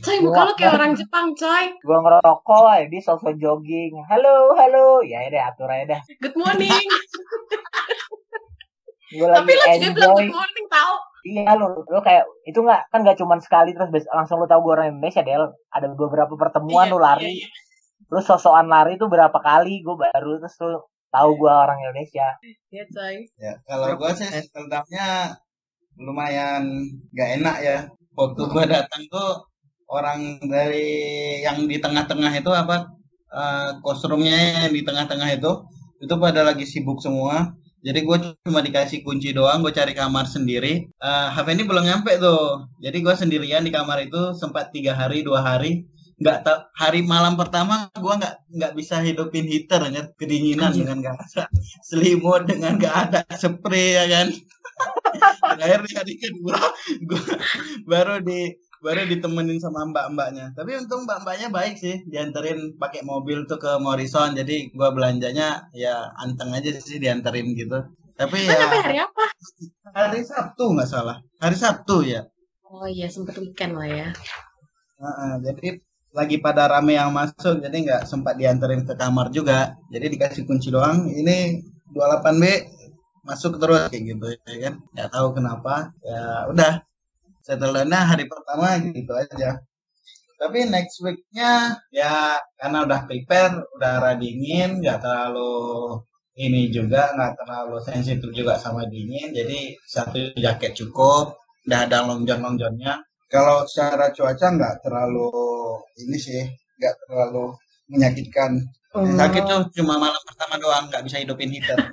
Coy, 0.02 0.18
muka 0.18 0.50
lo 0.50 0.58
kayak 0.58 0.82
orang 0.82 0.98
Jepang, 0.98 1.38
coy. 1.38 1.70
Gua 1.86 2.02
ngerokok, 2.02 2.66
aja 2.74 2.90
dia 2.90 3.06
sosok 3.06 3.38
jogging. 3.38 3.94
Halo, 4.10 4.58
halo. 4.58 5.06
Ya 5.06 5.30
udah 5.30 5.54
atur 5.54 5.70
aja 5.70 5.94
dah. 5.94 6.02
Good 6.26 6.34
morning. 6.34 6.74
Gue 9.16 9.28
Tapi 9.30 9.52
lagi 9.54 9.78
lo 9.80 9.82
juga 9.82 9.92
bilang 9.96 10.12
enjoy. 10.12 10.18
good 10.20 10.34
morning 10.34 10.68
tau. 10.70 10.94
Iya 11.26 11.52
lu, 11.58 11.68
lu 11.84 12.00
kayak 12.00 12.24
itu 12.46 12.60
nggak 12.62 12.82
kan 12.92 13.00
nggak 13.02 13.18
cuma 13.18 13.36
sekali 13.42 13.74
terus 13.74 13.90
bes- 13.90 14.12
langsung 14.12 14.38
lu 14.38 14.46
tahu 14.46 14.62
gue 14.62 14.74
orang 14.76 14.88
Indonesia 14.94 15.24
Del. 15.24 15.44
Ada 15.72 15.88
beberapa 15.92 16.34
pertemuan 16.36 16.86
Iya, 16.86 16.94
lu 16.94 16.98
lari, 17.02 17.26
iya, 17.32 17.48
iya. 17.48 17.50
lu 18.12 18.20
sosokan 18.22 18.68
lari 18.68 18.96
itu 18.96 19.06
berapa 19.08 19.34
kali 19.40 19.82
gue 19.82 19.96
baru 19.98 20.38
terus 20.38 20.56
lu 20.62 20.80
tahu 21.10 21.30
gue 21.36 21.50
orang 21.50 21.80
Indonesia. 21.82 22.28
Iya, 22.70 22.84
coy. 22.88 23.16
ya 23.38 23.54
kalau 23.66 23.96
gue 23.96 24.12
sih 24.14 24.28
setelahnya 24.30 25.08
lumayan 25.98 26.64
gak 27.12 27.30
enak 27.40 27.58
ya 27.64 27.78
waktu 28.14 28.42
gue 28.46 28.64
datang 28.68 29.02
tuh 29.08 29.48
orang 29.88 30.44
dari 30.44 30.88
yang 31.40 31.64
di 31.66 31.80
tengah-tengah 31.80 32.32
itu 32.36 32.52
apa 32.52 32.78
eh 33.32 33.70
kostumnya 33.80 34.68
yang 34.68 34.74
di 34.76 34.84
tengah-tengah 34.84 35.30
itu 35.34 35.52
itu 36.00 36.14
pada 36.20 36.44
lagi 36.44 36.68
sibuk 36.68 37.00
semua 37.00 37.56
jadi 37.86 38.00
gue 38.02 38.18
cuma 38.42 38.66
dikasih 38.66 39.06
kunci 39.06 39.30
doang 39.30 39.62
gue 39.62 39.70
cari 39.70 39.94
kamar 39.94 40.26
sendiri. 40.26 40.90
Eh 40.90 41.28
HP 41.30 41.54
ini 41.54 41.64
belum 41.70 41.86
nyampe 41.86 42.18
tuh. 42.18 42.66
Jadi 42.82 42.98
gue 43.06 43.14
sendirian 43.14 43.62
di 43.62 43.70
kamar 43.70 44.10
itu 44.10 44.34
sempat 44.34 44.74
tiga 44.74 44.98
hari 44.98 45.22
dua 45.22 45.46
hari. 45.46 45.86
Nggak 46.18 46.38
ta- 46.42 46.66
hari 46.74 47.06
malam 47.06 47.38
pertama 47.38 47.86
gue 47.94 48.14
nggak 48.18 48.36
nggak 48.58 48.74
bisa 48.74 48.98
hidupin 49.06 49.46
heater 49.46 49.86
ya. 49.94 50.10
Kedinginan 50.18 50.74
Anjir. 50.74 50.82
dengan 50.82 50.98
gak 51.06 51.18
ada 51.30 51.44
selimut 51.86 52.50
dengan 52.50 52.74
gak 52.82 52.96
ada 53.06 53.22
spray 53.38 54.02
ya 54.02 54.06
kan. 54.10 54.28
Di 55.56 55.94
hari 55.94 56.14
kedua 56.18 56.58
gue 57.06 57.22
baru 57.86 58.20
di 58.20 58.50
baru 58.84 59.08
ditemenin 59.08 59.60
sama 59.62 59.86
mbak-mbaknya. 59.88 60.52
Tapi 60.58 60.76
untung 60.80 61.04
mbak-mbaknya 61.06 61.48
baik 61.54 61.76
sih 61.80 62.04
dianterin 62.10 62.76
pakai 62.76 63.04
mobil 63.06 63.46
tuh 63.48 63.60
ke 63.60 63.78
Morrison. 63.80 64.36
Jadi 64.36 64.72
gua 64.76 64.92
belanjanya 64.96 65.70
ya 65.76 66.12
anteng 66.20 66.52
aja 66.52 66.72
sih 66.80 66.98
dianterin 66.98 67.56
gitu. 67.56 67.84
Tapi 68.16 68.48
Lo 68.48 68.52
ya 68.52 68.60
nyampe 68.64 68.78
hari 68.80 68.98
apa? 69.04 69.26
hari 69.92 70.22
Sabtu 70.24 70.64
nggak 70.76 70.90
salah. 70.90 71.20
Hari 71.40 71.58
Sabtu 71.60 72.04
ya. 72.04 72.24
Oh 72.68 72.88
iya, 72.88 73.08
sempet 73.08 73.36
weekend 73.40 73.76
lah 73.76 73.88
ya. 73.88 74.08
Heeh, 74.96 75.34
jadi 75.44 75.68
lagi 76.16 76.40
pada 76.40 76.72
rame 76.72 76.96
yang 76.96 77.12
masuk 77.12 77.60
jadi 77.60 77.76
nggak 77.76 78.04
sempat 78.08 78.40
dianterin 78.40 78.88
ke 78.88 78.96
kamar 78.96 79.32
juga. 79.36 79.76
Jadi 79.92 80.16
dikasih 80.16 80.48
kunci 80.48 80.72
doang 80.72 81.12
ini 81.12 81.60
28B 81.92 82.44
masuk 83.28 83.60
terus 83.60 83.92
kayak 83.92 84.04
gitu 84.16 84.26
ya 84.48 84.58
kan. 84.72 84.74
Nggak 84.96 85.10
tahu 85.12 85.28
kenapa. 85.36 85.92
Ya 86.00 86.48
udah 86.48 86.74
setelahnya 87.46 88.00
hari 88.10 88.26
pertama 88.26 88.82
gitu 88.82 89.14
aja. 89.14 89.62
Tapi 90.36 90.68
next 90.68 91.00
weeknya 91.00 91.80
ya 91.94 92.42
karena 92.60 92.84
udah 92.84 93.08
prepare 93.08 93.64
udara 93.78 94.18
dingin 94.20 94.84
nggak 94.84 95.00
terlalu 95.00 96.02
ini 96.36 96.68
juga 96.74 97.16
nggak 97.16 97.40
terlalu 97.40 97.80
sensitif 97.80 98.28
juga 98.36 98.60
sama 98.60 98.84
dingin 98.84 99.32
jadi 99.32 99.80
satu 99.88 100.36
jaket 100.36 100.76
cukup 100.76 101.40
udah 101.64 101.80
ada 101.88 102.04
longjon 102.04 102.44
longjonnya 102.44 103.00
kalau 103.32 103.64
secara 103.64 104.12
cuaca 104.12 104.48
nggak 104.52 104.76
terlalu 104.84 105.32
ini 106.04 106.18
sih 106.20 106.44
nggak 106.80 106.96
terlalu 107.08 107.56
menyakitkan. 107.90 108.52
Hmm. 108.96 109.12
sakit 109.12 109.44
tuh 109.44 109.62
cuma 109.76 110.00
malam 110.00 110.22
pertama 110.24 110.56
doang 110.56 110.88
nggak 110.88 111.04
bisa 111.04 111.20
hidupin 111.20 111.52
heater. 111.52 111.80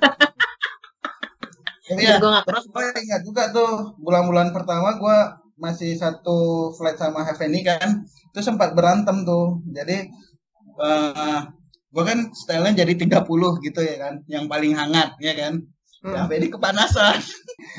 Iya, 1.83 2.15
terus 2.47 2.65
gue 2.71 2.85
ingat 2.95 3.21
juga 3.27 3.51
tuh 3.51 3.91
bulan-bulan 3.99 4.55
pertama 4.55 4.95
gue 4.95 5.17
masih 5.55 5.93
satu 5.95 6.37
flat 6.73 6.97
sama 6.97 7.23
Heavenly 7.23 7.61
kan, 7.61 8.03
itu 8.05 8.39
sempat 8.39 8.73
berantem 8.73 9.23
tuh. 9.23 9.61
Jadi 9.69 10.09
eh 10.81 11.39
gue 11.93 12.03
kan 12.03 12.19
stylenya 12.33 12.81
jadi 12.81 12.93
30 12.97 13.61
gitu 13.61 13.79
ya 13.79 13.95
kan, 14.01 14.13
yang 14.25 14.45
paling 14.49 14.73
hangat 14.73 15.13
ya 15.21 15.33
kan. 15.33 15.61
Hmm. 16.03 16.11
Sampai 16.27 16.43
di 16.43 16.51
kepanasan. 16.51 17.15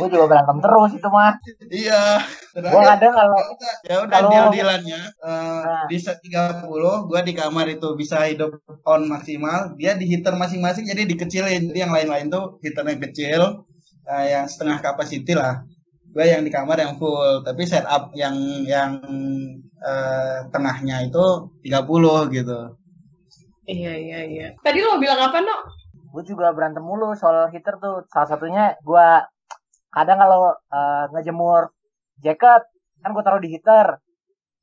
Gue 0.00 0.08
juga 0.08 0.24
berantem 0.24 0.56
terus 0.56 0.90
itu 0.96 1.08
mah. 1.12 1.36
iya. 1.68 2.24
Gue 2.56 2.80
kadang 2.80 3.12
kalau 3.12 3.36
ya 3.84 3.96
udah 4.00 4.08
Kalau- 4.16 4.30
deal-dealannya 4.32 5.00
eh, 5.20 5.60
Nah. 5.60 5.84
di 5.90 5.98
set 6.00 6.24
30 6.24 6.64
gua 7.04 7.20
di 7.20 7.36
kamar 7.36 7.68
itu 7.68 7.92
bisa 7.92 8.24
hidup 8.24 8.64
on 8.88 9.04
maksimal 9.04 9.76
dia 9.76 9.92
di 9.92 10.08
heater 10.08 10.32
masing-masing 10.34 10.88
jadi 10.88 11.04
dikecilin 11.04 11.68
jadi 11.68 11.84
yang 11.84 11.92
lain-lain 11.92 12.32
tuh 12.32 12.56
heaternya 12.64 12.96
kecil 12.96 13.68
eh, 14.06 14.24
yang 14.32 14.48
setengah 14.48 14.80
capacity 14.80 15.36
lah 15.36 15.60
gue 16.14 16.25
yang 16.25 16.47
di 16.47 16.50
kamar 16.54 16.78
yang 16.78 16.94
full 16.94 17.42
tapi 17.42 17.66
setup 17.66 18.14
yang 18.14 18.35
yang 18.64 19.02
eh, 19.83 20.38
tengahnya 20.54 21.02
itu 21.04 21.50
30 21.66 22.30
gitu 22.30 22.61
Iya, 23.64 23.97
iya, 23.97 24.21
iya. 24.28 24.49
Tadi 24.61 24.76
lo 24.85 25.00
bilang 25.00 25.16
apa, 25.25 25.40
No? 25.40 25.56
gue 26.12 26.21
juga 26.23 26.52
berantem 26.52 26.85
mulu 26.85 27.16
soal 27.16 27.49
heater 27.49 27.80
tuh. 27.80 28.04
Salah 28.12 28.28
satunya 28.28 28.76
gue 28.85 29.09
kadang 29.88 30.21
kalau 30.21 30.52
eh, 30.52 31.04
ngejemur 31.16 31.73
jaket 32.21 32.61
kan 33.00 33.11
gue 33.16 33.25
taruh 33.25 33.40
di 33.40 33.56
heater, 33.56 34.04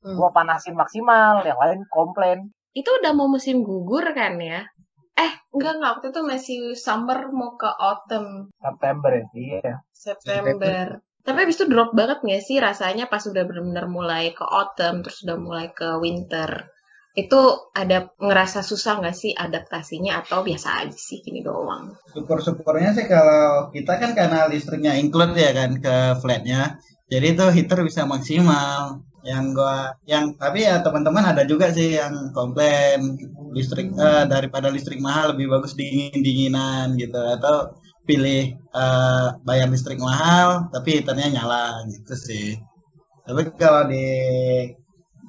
Hmm. 0.02 0.18
gue 0.18 0.28
panasin 0.34 0.74
maksimal, 0.74 1.46
yang 1.46 1.58
lain 1.58 1.82
komplain. 1.86 2.50
Itu 2.74 2.90
udah 3.02 3.10
mau 3.14 3.30
musim 3.30 3.62
gugur 3.62 4.02
kan 4.14 4.34
ya? 4.38 4.66
Eh, 5.14 5.32
enggak, 5.54 5.78
enggak. 5.78 5.90
Waktu 5.98 6.06
itu 6.10 6.20
masih 6.22 6.58
summer 6.74 7.30
mau 7.30 7.54
ke 7.54 7.70
autumn. 7.70 8.50
September 8.58 9.10
ya, 9.14 9.26
iya. 9.34 9.72
September. 9.90 10.98
Tapi 11.22 11.38
abis 11.46 11.56
itu 11.62 11.66
drop 11.70 11.94
banget 11.94 12.18
nggak 12.22 12.42
sih 12.42 12.58
rasanya 12.58 13.06
pas 13.06 13.22
udah 13.22 13.46
benar-benar 13.46 13.86
mulai 13.86 14.34
ke 14.34 14.42
autumn, 14.42 15.06
terus 15.06 15.22
udah 15.22 15.38
mulai 15.38 15.66
ke 15.70 15.98
winter. 16.02 16.66
Itu 17.14 17.70
ada 17.76 18.10
ngerasa 18.18 18.64
susah 18.64 18.98
nggak 18.98 19.16
sih 19.16 19.32
adaptasinya 19.36 20.24
atau 20.24 20.42
biasa 20.42 20.82
aja 20.82 20.98
sih 20.98 21.20
gini 21.20 21.44
doang? 21.44 21.92
syukur-syukurnya 22.12 22.90
sih 22.92 23.06
kalau 23.08 23.72
kita 23.72 23.92
kan 23.96 24.10
karena 24.12 24.46
listriknya 24.48 24.92
include 25.00 25.36
ya 25.36 25.52
kan 25.56 25.80
ke 25.80 25.96
flatnya 26.20 26.76
jadi 27.08 27.36
itu 27.36 27.44
heater 27.52 27.80
bisa 27.84 28.04
maksimal 28.04 29.00
yang 29.22 29.54
gua 29.54 29.94
yang 30.04 30.34
tapi 30.34 30.66
ya 30.66 30.82
teman-teman 30.82 31.22
ada 31.32 31.46
juga 31.46 31.70
sih 31.70 31.94
yang 31.96 32.34
komplain 32.34 33.16
listrik 33.54 33.94
eh, 33.94 34.24
daripada 34.26 34.68
listrik 34.68 34.98
mahal 34.98 35.32
lebih 35.32 35.46
bagus 35.52 35.78
dingin 35.78 36.20
dinginan 36.20 36.98
gitu 36.98 37.16
atau 37.16 37.70
pilih 38.02 38.58
eh, 38.58 39.28
bayar 39.46 39.68
listrik 39.70 39.98
mahal 40.02 40.68
tapi 40.74 41.00
heaternya 41.00 41.40
nyala 41.40 41.86
gitu 41.88 42.14
sih. 42.18 42.58
Tapi 43.22 43.54
kalau 43.54 43.86
di 43.86 44.06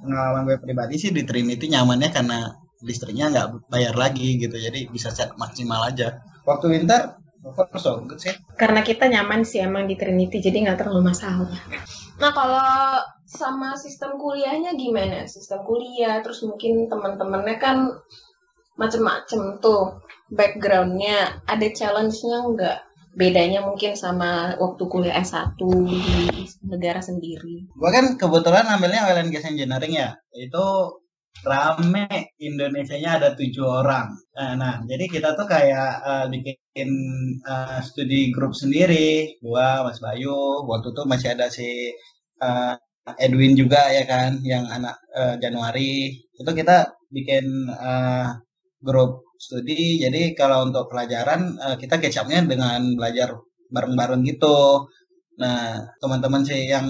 pengalaman 0.01 0.49
gue 0.49 0.57
pribadi 0.59 0.97
sih 0.97 1.13
di 1.13 1.23
Trinity 1.23 1.69
nyamannya 1.69 2.09
karena 2.09 2.39
listriknya 2.83 3.31
nggak 3.31 3.69
bayar 3.69 3.95
lagi 3.95 4.41
gitu. 4.41 4.53
Jadi 4.57 4.89
bisa 4.89 5.13
set 5.13 5.31
maksimal 5.37 5.85
aja. 5.87 6.19
Waktu 6.43 6.65
winter 6.73 7.23
over 7.43 7.67
so 7.75 7.99
good 8.03 8.19
sih. 8.19 8.33
Karena 8.55 8.81
kita 8.81 9.11
nyaman 9.11 9.43
sih 9.43 9.59
emang 9.59 9.85
di 9.85 9.99
Trinity, 9.99 10.39
jadi 10.39 10.63
nggak 10.63 10.79
terlalu 10.79 11.11
masalah. 11.11 11.51
Nah 12.17 12.31
kalau 12.31 13.03
sama 13.27 13.75
sistem 13.75 14.15
kuliahnya 14.15 14.79
gimana? 14.79 15.27
Sistem 15.27 15.67
kuliah, 15.67 16.23
terus 16.23 16.39
mungkin 16.47 16.87
teman-temannya 16.87 17.57
kan 17.59 17.77
macem-macem 18.79 19.59
tuh 19.61 20.01
backgroundnya. 20.33 21.45
Ada 21.45 21.67
challenge-nya 21.71 22.37
nggak? 22.53 22.77
Bedanya 23.13 23.61
mungkin 23.61 23.93
sama 23.93 24.57
waktu 24.57 24.83
kuliah 24.89 25.21
S1 25.21 25.53
di 25.61 26.01
negara 26.65 26.97
sendiri. 26.97 27.69
gua 27.77 27.93
kan 27.93 28.17
kebetulan 28.17 28.65
ambilnya 28.65 29.05
oil 29.05 29.21
and 29.21 29.29
gas 29.29 29.45
engineering 29.45 29.93
ya 29.93 30.17
itu 30.33 30.65
rame 31.45 32.33
Indonesianya 32.39 33.19
ada 33.19 33.29
tujuh 33.35 33.65
orang 33.65 34.07
nah, 34.37 34.53
nah, 34.55 34.75
jadi 34.85 35.05
kita 35.09 35.29
tuh 35.35 35.45
kayak 35.49 35.91
eh, 36.05 36.25
bikin 36.31 36.89
eh, 37.43 37.79
studi 37.83 38.31
grup 38.31 38.53
sendiri 38.55 39.37
gua 39.43 39.83
Mas 39.85 39.99
Bayu 39.99 40.63
waktu 40.69 40.93
itu 40.93 41.01
masih 41.09 41.29
ada 41.35 41.49
si 41.51 41.67
eh, 42.41 42.73
Edwin 43.19 43.53
juga 43.59 43.91
ya 43.91 44.07
kan 44.07 44.39
yang 44.45 44.63
anak 44.69 44.95
eh, 45.11 45.35
Januari 45.43 46.15
itu 46.15 46.51
kita 46.55 46.95
bikin 47.11 47.45
eh, 47.69 48.27
grup 48.79 49.25
studi 49.43 49.99
jadi 50.03 50.31
kalau 50.39 50.71
untuk 50.71 50.87
pelajaran 50.87 51.59
eh, 51.59 51.75
kita 51.81 51.99
catch 51.99 52.23
up-nya 52.23 52.47
dengan 52.47 52.95
belajar 52.95 53.35
bareng-bareng 53.73 54.23
gitu 54.23 54.87
Nah, 55.33 55.81
teman-teman 55.97 56.45
sih 56.45 56.69
yang 56.69 56.85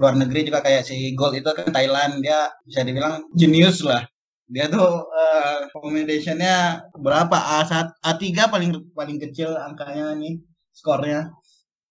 luar 0.00 0.16
negeri 0.16 0.48
juga 0.48 0.64
kayak 0.64 0.84
si 0.88 1.12
Gold 1.12 1.36
itu 1.36 1.50
kan 1.52 1.68
Thailand, 1.68 2.24
dia 2.24 2.48
bisa 2.64 2.80
dibilang 2.88 3.28
jenius 3.36 3.84
lah. 3.84 4.00
Dia 4.48 4.68
tuh 4.72 5.12
eh, 5.12 5.68
recommendation-nya 5.68 6.56
berapa? 6.96 7.36
A1, 7.36 7.92
A3 8.00 8.24
paling 8.48 8.70
paling 8.96 9.18
kecil 9.20 9.52
angkanya 9.56 10.16
nih 10.16 10.40
skornya. 10.72 11.28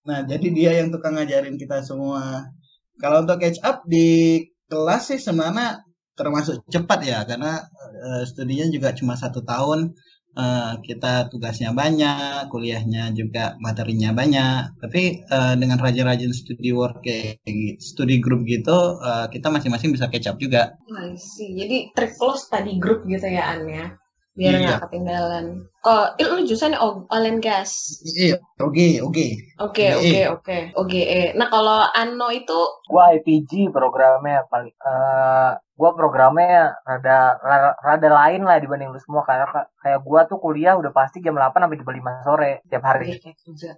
Nah, 0.10 0.25
jadi 0.25 0.48
dia 0.50 0.72
yang 0.82 0.89
tukang 0.89 1.13
ngajarin 1.18 1.58
kita 1.62 1.86
semua. 1.86 2.50
Kalau 2.98 3.22
untuk 3.25 3.38
catch 3.41 3.62
up 3.62 3.86
di 3.86 4.41
kelas 4.70 5.13
sih 5.13 5.20
sebenarnya 5.22 5.86
termasuk 6.22 6.62
cepat 6.70 7.00
ya, 7.04 7.20
karena 7.25 7.66
eh, 7.98 8.24
studinya 8.30 8.70
juga 8.70 8.94
cuma 8.94 9.18
satu 9.18 9.42
tahun. 9.42 9.98
uh, 10.36 10.80
kita 10.84 11.28
tugasnya 11.28 11.75
banyak, 11.75 12.48
kuliahnya 12.48 13.12
juga 13.16 13.56
materinya 13.60 14.16
banyak. 14.16 14.80
Tapi 14.80 15.28
uh, 15.28 15.54
dengan 15.60 15.80
rajin-rajin 15.80 16.32
studi 16.32 16.72
work 16.72 17.04
kayak 17.04 17.44
studi 17.84 18.24
grup 18.24 18.48
gitu, 18.48 19.00
uh, 19.00 19.28
kita 19.28 19.51
masing-masing 19.51 19.92
bisa 19.92 20.08
up 20.08 20.38
juga. 20.40 20.80
See. 21.20 21.56
Jadi 21.56 21.92
trik 21.92 22.16
lo 22.20 22.36
study 22.40 22.80
group 22.80 23.04
gitu 23.08 23.28
ya 23.28 23.56
An 23.56 23.68
ya? 23.68 23.86
Biar 24.32 24.54
iya. 24.56 24.62
nggak 24.64 24.78
iya. 24.80 24.84
ketinggalan. 24.88 25.46
Oh, 25.82 26.06
lu 26.22 26.46
jurusan 26.48 26.78
oil 26.78 27.26
and 27.26 27.42
gas. 27.44 28.00
Iya, 28.06 28.40
oke, 28.62 29.02
oke. 29.04 29.26
Oke, 29.60 29.86
oke, 29.98 30.20
oke. 30.38 30.58
Oke, 30.78 31.02
Nah, 31.36 31.50
kalau 31.52 31.84
Ano 31.92 32.32
itu 32.32 32.60
gua 32.88 33.12
IPG 33.18 33.74
programnya 33.74 34.48
paling 34.48 34.72
uh, 34.80 35.58
gua 35.76 35.92
programnya 35.98 36.80
rada, 36.86 37.36
rada 37.82 38.10
lain 38.10 38.46
lah 38.48 38.62
dibanding 38.62 38.94
lu 38.94 39.00
semua 39.02 39.26
kayak 39.28 39.74
kayak 39.84 40.00
gua 40.06 40.24
tuh 40.30 40.40
kuliah 40.40 40.78
udah 40.80 40.94
pasti 40.96 41.20
jam 41.20 41.36
8 41.36 41.58
sampai 41.58 41.78
jam 41.82 41.90
5 41.90 42.28
sore 42.28 42.52
tiap 42.70 42.84
hari. 42.88 43.20
Iya, 43.20 43.76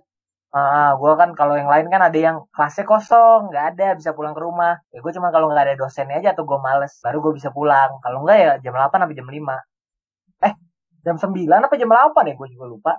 Ah, 0.53 0.93
gua 1.01 1.17
kan 1.17 1.33
kalau 1.33 1.57
yang 1.57 1.65
lain 1.65 1.89
kan 1.89 1.97
ada 1.97 2.13
yang 2.13 2.45
kelasnya 2.53 2.85
kosong, 2.85 3.49
nggak 3.49 3.65
ada, 3.73 3.97
bisa 3.97 4.13
pulang 4.13 4.37
ke 4.37 4.41
rumah. 4.45 4.77
Ya 4.93 5.01
gue 5.01 5.11
cuma 5.17 5.33
kalau 5.33 5.49
nggak 5.49 5.65
ada 5.65 5.75
dosennya 5.81 6.21
aja 6.21 6.37
atau 6.37 6.45
gue 6.45 6.59
males, 6.61 6.93
baru 7.01 7.25
gue 7.25 7.41
bisa 7.41 7.49
pulang. 7.49 7.97
Kalau 8.05 8.21
nggak 8.21 8.37
ya 8.37 8.51
jam 8.61 8.77
8 8.77 9.01
sampai 9.01 9.17
jam 9.17 9.25
5 9.25 9.72
eh 10.43 10.53
jam 11.03 11.15
9 11.19 11.47
apa 11.47 11.75
jam 11.75 11.89
8 11.91 12.29
ya? 12.29 12.33
Gue 12.35 12.49
juga 12.51 12.65
lupa. 12.67 12.93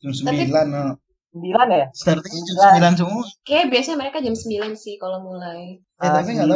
Jam 0.00 0.12
9 0.12 0.28
Tapi, 0.28 0.42
oh. 0.52 0.96
9 1.36 1.44
ya? 1.70 1.86
Starting 1.92 2.40
jam 2.48 2.56
9 2.96 3.00
semua. 3.00 3.22
Oke, 3.24 3.58
biasanya 3.68 3.96
mereka 4.00 4.18
jam 4.20 4.34
9 4.34 4.76
sih 4.76 4.96
kalau 4.96 5.24
mulai. 5.24 5.78
Eh, 5.80 6.04
uh, 6.04 6.12
tapi 6.12 6.36
9 6.36 6.48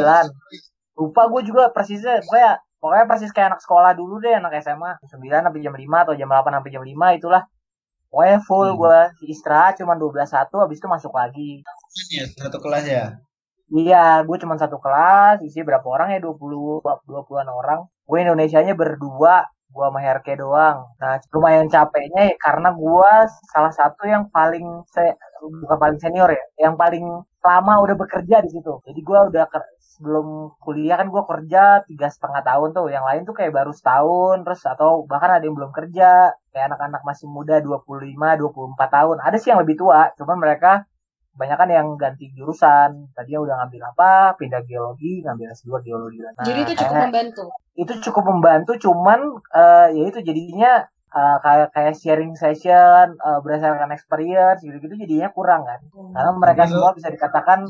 lupa 0.95 1.21
gue 1.27 1.41
juga 1.45 1.69
persisnya. 1.69 2.23
Pokoknya 2.23 2.51
pokoknya 2.79 3.05
persis 3.09 3.31
kayak 3.33 3.47
anak 3.55 3.61
sekolah 3.65 3.91
dulu 3.97 4.21
deh 4.21 4.37
anak 4.37 4.61
SMA 4.61 5.01
jam 5.09 5.19
9 5.19 5.45
sampai 5.49 5.61
jam 5.61 5.73
5 5.73 6.03
atau 6.05 6.13
jam 6.13 6.29
8 6.29 6.55
sampai 6.55 6.71
jam 6.71 6.83
5 6.83 7.19
itulah. 7.19 7.43
Pokoknya 8.09 8.37
full 8.47 8.69
hmm. 8.71 8.79
gue 8.79 8.99
istirahat 9.27 9.75
cuma 9.81 9.99
12 9.99 10.23
satu 10.23 10.63
habis 10.63 10.79
itu 10.79 10.87
masuk 10.87 11.11
lagi. 11.11 11.59
Ya, 12.15 12.23
satu 12.31 12.63
kelas 12.63 12.85
ya? 12.87 13.19
Iya, 13.65 14.21
gue 14.23 14.37
cuma 14.37 14.55
satu 14.61 14.77
kelas, 14.77 15.41
isi 15.41 15.65
berapa 15.65 15.83
orang 15.83 16.13
ya? 16.15 16.19
20 16.21 16.85
20-an 16.85 17.49
orang. 17.49 17.89
Gue 18.05 18.21
Indonesianya 18.21 18.77
berdua, 18.77 19.49
gua 19.75 19.91
sama 19.91 19.99
Herke 19.99 20.33
doang. 20.39 20.77
Nah, 21.01 21.19
lumayan 21.35 21.67
capeknya 21.67 22.31
ya 22.31 22.35
karena 22.39 22.69
gua 22.71 23.27
salah 23.51 23.73
satu 23.75 24.07
yang 24.07 24.23
paling 24.31 24.65
se 24.87 25.03
bukan 25.43 25.77
paling 25.83 25.99
senior 25.99 26.29
ya, 26.31 26.43
yang 26.71 26.75
paling 26.79 27.03
lama 27.43 27.73
udah 27.83 27.95
bekerja 27.99 28.39
di 28.45 28.49
situ. 28.55 28.71
Jadi 28.87 28.99
gua 29.03 29.27
udah 29.29 29.45
sebelum 29.95 30.55
kuliah 30.63 30.95
kan 30.99 31.07
gua 31.11 31.23
kerja 31.27 31.83
tiga 31.89 32.07
setengah 32.07 32.41
tahun 32.47 32.69
tuh. 32.71 32.87
Yang 32.95 33.05
lain 33.09 33.21
tuh 33.27 33.35
kayak 33.35 33.53
baru 33.59 33.71
setahun 33.75 34.37
terus 34.47 34.61
atau 34.63 35.03
bahkan 35.11 35.31
ada 35.35 35.43
yang 35.43 35.55
belum 35.59 35.71
kerja. 35.75 36.31
Kayak 36.55 36.65
anak-anak 36.71 37.01
masih 37.03 37.27
muda 37.27 37.59
25, 37.59 38.39
24 38.39 38.89
tahun. 38.95 39.17
Ada 39.19 39.37
sih 39.43 39.49
yang 39.51 39.59
lebih 39.63 39.75
tua, 39.75 40.07
cuman 40.15 40.37
mereka 40.39 40.87
kebanyakan 41.35 41.69
yang 41.69 41.87
ganti 41.99 42.31
jurusan. 42.31 43.11
Tadinya 43.11 43.39
udah 43.43 43.55
ngambil 43.61 43.81
apa? 43.91 44.13
Pindah 44.39 44.63
geologi 44.63 45.19
ngambil 45.21 45.51
S2 45.51 45.83
geologi. 45.83 46.23
Nah, 46.23 46.31
jadi 46.47 46.59
itu 46.63 46.73
cukup 46.79 46.95
membantu? 47.11 47.43
Itu 47.75 47.93
cukup 47.99 48.23
membantu 48.31 48.71
cuman 48.79 49.19
uh, 49.51 49.87
ya 49.91 50.03
itu 50.07 50.19
jadinya 50.23 50.87
uh, 51.11 51.37
kayak 51.43 51.67
kayak 51.75 51.93
sharing 51.99 52.33
session 52.39 53.19
uh, 53.19 53.39
berdasarkan 53.43 53.91
experience 53.95 54.63
gitu 54.63 54.79
gitu 54.79 54.95
jadinya 54.95 55.31
kurang 55.31 55.63
kan. 55.63 55.79
Hmm. 55.91 56.11
karena 56.15 56.31
mereka 56.35 56.63
semua 56.71 56.91
bisa 56.95 57.07
dikatakan 57.11 57.67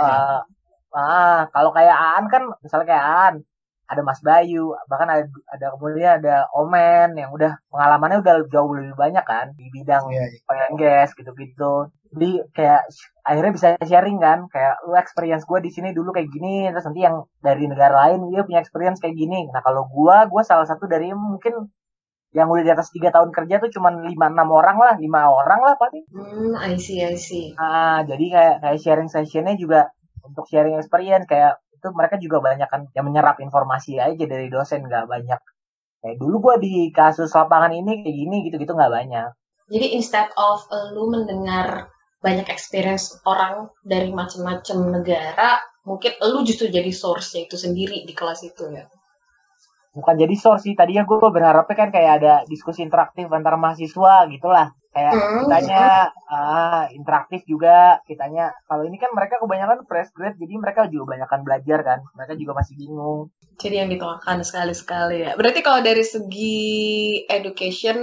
uh, 0.00 0.40
ah 0.96 1.44
kalau 1.52 1.76
kayak 1.76 1.92
Aan 1.92 2.24
kan 2.32 2.48
misalnya 2.64 2.86
kayak 2.88 3.04
Aan 3.04 3.34
ada 3.86 4.02
Mas 4.02 4.18
Bayu, 4.18 4.74
bahkan 4.90 5.06
ada, 5.06 5.24
ada 5.50 5.66
kemudian 5.78 6.18
ada 6.18 6.50
Omen 6.58 7.14
yang 7.14 7.30
udah 7.30 7.54
pengalamannya 7.70 8.18
udah 8.18 8.34
jauh 8.50 8.74
lebih 8.74 8.98
banyak 8.98 9.22
kan 9.22 9.54
di 9.54 9.70
bidang 9.70 10.10
yeah, 10.10 10.26
yeah. 10.26 10.70
gas 10.74 11.14
gitu-gitu. 11.14 11.90
Jadi 12.10 12.30
kayak 12.50 12.82
akhirnya 13.22 13.52
bisa 13.54 13.66
sharing 13.82 14.18
kan, 14.18 14.50
kayak 14.50 14.82
lu 14.86 14.98
experience 14.98 15.46
gue 15.46 15.58
di 15.62 15.70
sini 15.70 15.94
dulu 15.94 16.10
kayak 16.10 16.30
gini, 16.34 16.70
terus 16.70 16.86
nanti 16.86 17.06
yang 17.06 17.26
dari 17.38 17.66
negara 17.70 18.10
lain 18.10 18.26
dia 18.30 18.42
punya 18.42 18.58
experience 18.62 18.98
kayak 18.98 19.14
gini. 19.14 19.46
Nah 19.54 19.62
kalau 19.62 19.86
gue, 19.86 20.16
gue 20.30 20.42
salah 20.42 20.66
satu 20.66 20.90
dari 20.90 21.14
mungkin 21.14 21.70
yang 22.34 22.50
udah 22.50 22.64
di 22.66 22.72
atas 22.74 22.90
tiga 22.92 23.14
tahun 23.14 23.30
kerja 23.32 23.62
tuh 23.62 23.70
cuma 23.72 23.94
lima 23.94 24.26
enam 24.28 24.50
orang 24.50 24.76
lah, 24.76 24.94
lima 24.98 25.30
orang 25.30 25.60
lah 25.62 25.74
pasti. 25.78 26.02
Hmm, 26.10 26.58
I 26.58 26.74
see, 26.76 27.00
I 27.00 27.14
see. 27.16 27.54
Ah, 27.56 28.02
jadi 28.02 28.24
kayak 28.28 28.56
kayak 28.66 28.78
sharing 28.82 29.08
sessionnya 29.08 29.54
juga 29.54 29.94
untuk 30.26 30.44
sharing 30.50 30.74
experience 30.76 31.24
kayak 31.30 31.56
itu 31.76 31.88
mereka 31.92 32.16
juga 32.16 32.40
banyak 32.40 32.68
kan 32.72 32.88
yang 32.96 33.04
menyerap 33.06 33.36
informasi 33.38 34.00
aja 34.00 34.24
dari 34.24 34.48
dosen 34.48 34.88
nggak 34.88 35.06
banyak. 35.06 35.40
Kayak 36.00 36.16
dulu 36.16 36.36
gue 36.50 36.54
di 36.64 36.74
kasus 36.90 37.30
lapangan 37.36 37.76
ini 37.76 38.00
kayak 38.00 38.16
gini 38.16 38.36
gitu 38.48 38.56
gitu 38.56 38.72
nggak 38.72 38.92
banyak. 38.92 39.30
Jadi 39.68 39.86
instead 39.98 40.30
of 40.40 40.64
lu 40.94 41.12
mendengar 41.12 41.90
banyak 42.24 42.48
experience 42.48 43.20
orang 43.28 43.68
dari 43.84 44.10
macam-macam 44.10 44.98
negara 44.98 45.60
mungkin 45.86 46.18
lu 46.18 46.42
justru 46.42 46.66
jadi 46.66 46.90
source 46.90 47.38
itu 47.38 47.54
sendiri 47.54 48.02
di 48.02 48.14
kelas 48.16 48.42
itu 48.42 48.66
ya 48.74 48.82
bukan 49.96 50.14
jadi 50.20 50.34
source 50.36 50.68
sih. 50.68 50.76
Tadinya 50.76 51.08
gue 51.08 51.16
berharapnya 51.16 51.76
kan 51.76 51.88
kayak 51.88 52.12
ada 52.20 52.34
diskusi 52.44 52.84
interaktif 52.84 53.32
antar 53.32 53.56
mahasiswa 53.56 54.28
gitulah. 54.28 54.76
Kayak 54.92 55.12
hmm. 55.12 55.40
kitanya 55.44 55.84
uh, 56.28 56.84
interaktif 56.92 57.40
juga. 57.48 58.04
Kitanya 58.04 58.52
kalau 58.68 58.84
ini 58.84 59.00
kan 59.00 59.10
mereka 59.16 59.40
kebanyakan 59.40 59.88
fresh 59.88 60.12
grade 60.12 60.36
jadi 60.36 60.54
mereka 60.60 60.84
juga 60.92 61.16
kebanyakan 61.16 61.40
belajar 61.40 61.78
kan. 61.80 61.98
Mereka 62.12 62.32
juga 62.36 62.52
masih 62.60 62.74
bingung. 62.76 63.32
Jadi 63.56 63.74
yang 63.80 63.88
dituakan 63.88 64.44
sekali-sekali 64.44 65.16
ya. 65.24 65.32
Berarti 65.32 65.64
kalau 65.64 65.80
dari 65.80 66.04
segi 66.04 67.24
education 67.24 67.96